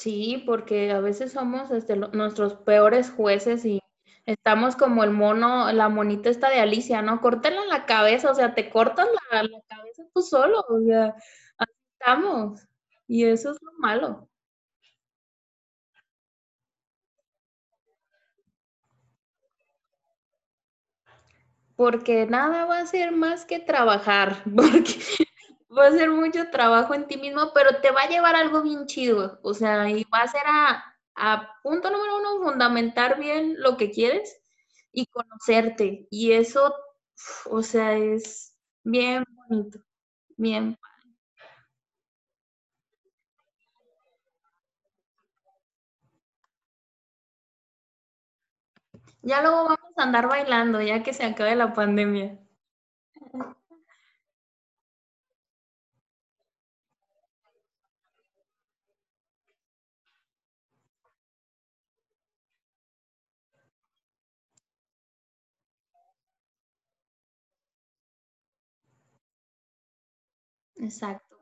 Sí, 0.00 0.42
porque 0.46 0.90
a 0.92 1.00
veces 1.00 1.32
somos, 1.32 1.70
este, 1.70 1.94
nuestros 1.96 2.54
peores 2.54 3.10
jueces 3.10 3.64
y 3.66 3.80
estamos 4.24 4.74
como 4.76 5.04
el 5.04 5.10
mono 5.10 5.70
la 5.72 5.88
monita 5.90 6.30
esta 6.30 6.48
de 6.48 6.60
Alicia, 6.60 7.02
¿no? 7.02 7.20
Córtenle 7.20 7.66
la 7.66 7.84
cabeza, 7.86 8.30
o 8.30 8.34
sea, 8.34 8.54
te 8.54 8.70
cortas 8.70 9.06
la 9.32 9.42
la 9.42 9.60
cabeza 9.68 10.04
tú 10.14 10.22
solo, 10.22 10.64
o 10.68 10.80
sea, 10.86 11.14
así 11.58 11.72
estamos, 11.98 12.66
y 13.06 13.24
eso 13.24 13.50
es 13.52 13.58
lo 13.62 13.72
malo. 13.78 14.28
Porque 21.76 22.26
nada 22.26 22.64
va 22.66 22.78
a 22.78 22.86
ser 22.86 23.10
más 23.12 23.44
que 23.44 23.58
trabajar, 23.58 24.42
porque 24.56 24.94
va 25.76 25.86
a 25.86 25.92
ser 25.92 26.10
mucho 26.10 26.50
trabajo 26.50 26.94
en 26.94 27.06
ti 27.06 27.16
mismo, 27.18 27.52
pero 27.54 27.80
te 27.80 27.90
va 27.90 28.02
a 28.02 28.08
llevar 28.08 28.36
algo 28.36 28.62
bien 28.62 28.86
chido, 28.86 29.38
o 29.42 29.54
sea, 29.54 29.88
y 29.90 30.04
va 30.04 30.20
a 30.22 30.28
ser 30.28 30.42
a 30.46 30.84
a 31.16 31.50
punto 31.62 31.90
número 31.90 32.16
1, 32.18 32.38
fundamentar 32.42 33.18
bien 33.20 33.56
lo 33.60 33.76
que 33.76 33.90
quieres 33.90 34.40
y 34.92 35.06
conocerte, 35.06 36.06
y 36.10 36.32
eso, 36.32 36.74
o 37.50 37.62
sea, 37.62 37.96
es 37.96 38.56
bien 38.84 39.24
bonito, 39.48 39.80
bien. 40.38 40.78
Ya 49.22 49.40
luego 49.40 49.64
vamos 49.64 49.78
a 49.96 50.02
andar 50.02 50.28
bailando, 50.28 50.80
ya 50.82 51.02
que 51.02 51.14
se 51.14 51.24
acabe 51.24 51.56
la 51.56 51.72
pandemia. 51.72 52.38
Exacto. 70.80 71.36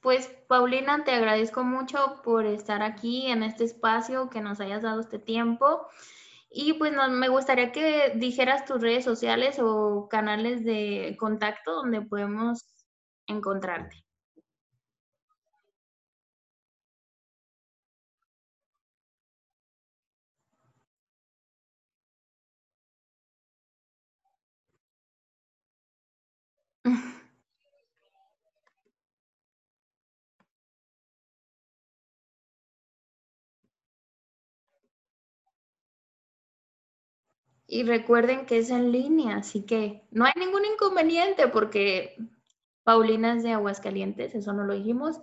Pues, 0.00 0.28
Paulina, 0.48 1.04
te 1.04 1.12
agradezco 1.12 1.64
mucho 1.64 2.20
por 2.22 2.46
estar 2.46 2.82
aquí 2.82 3.26
en 3.26 3.42
este 3.42 3.64
espacio, 3.64 4.28
que 4.30 4.40
nos 4.40 4.60
hayas 4.60 4.82
dado 4.82 5.00
este 5.00 5.18
tiempo. 5.18 5.86
Y 6.50 6.74
pues 6.74 6.92
me 7.10 7.28
gustaría 7.28 7.72
que 7.72 8.12
dijeras 8.16 8.64
tus 8.66 8.80
redes 8.82 9.04
sociales 9.04 9.58
o 9.60 10.08
canales 10.10 10.64
de 10.64 11.16
contacto 11.18 11.74
donde 11.74 12.02
podemos 12.02 12.64
encontrarte. 13.26 14.04
Y 37.66 37.82
recuerden 37.84 38.46
que 38.46 38.58
es 38.58 38.70
en 38.70 38.92
línea, 38.92 39.36
así 39.36 39.64
que 39.64 40.06
no 40.10 40.24
hay 40.26 40.32
ningún 40.36 40.64
inconveniente 40.66 41.48
porque 41.48 42.16
Paulina 42.84 43.34
es 43.36 43.42
de 43.42 43.52
Aguascalientes, 43.52 44.34
eso 44.34 44.52
no 44.52 44.64
lo 44.64 44.74
dijimos. 44.74 45.20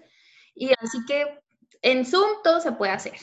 Y 0.55 0.71
así 0.81 1.05
que 1.07 1.39
en 1.81 2.05
Zoom 2.05 2.41
todo 2.43 2.59
se 2.61 2.71
puede 2.73 2.91
hacer. 2.93 3.13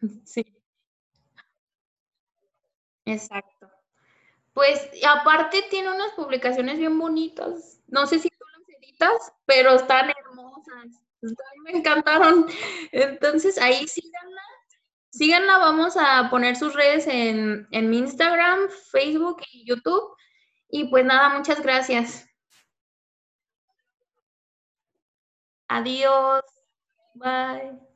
Sí, 0.24 0.44
exacto. 3.04 3.70
Pues 4.54 4.90
aparte 5.08 5.64
tiene 5.70 5.92
unas 5.94 6.12
publicaciones 6.12 6.78
bien 6.78 6.98
bonitas. 6.98 7.80
No 7.88 8.06
sé 8.06 8.18
si 8.18 8.28
tú 8.30 8.44
las 8.58 8.68
editas, 8.80 9.32
pero 9.46 9.72
están 9.74 10.10
hermosas. 10.10 11.02
A 11.22 11.26
mí 11.26 11.60
me 11.64 11.78
encantaron. 11.78 12.46
Entonces 12.92 13.58
ahí 13.58 13.86
síganla. 13.88 14.42
Síganla, 15.16 15.58
vamos 15.58 15.96
a 15.96 16.28
poner 16.28 16.56
sus 16.56 16.74
redes 16.74 17.06
en, 17.06 17.68
en 17.70 17.88
mi 17.88 17.98
Instagram, 17.98 18.68
Facebook 18.90 19.42
y 19.52 19.64
YouTube. 19.64 20.16
Y 20.68 20.86
pues 20.88 21.04
nada, 21.04 21.28
muchas 21.28 21.62
gracias. 21.62 22.28
Adiós. 25.68 26.42
Bye. 27.14 27.93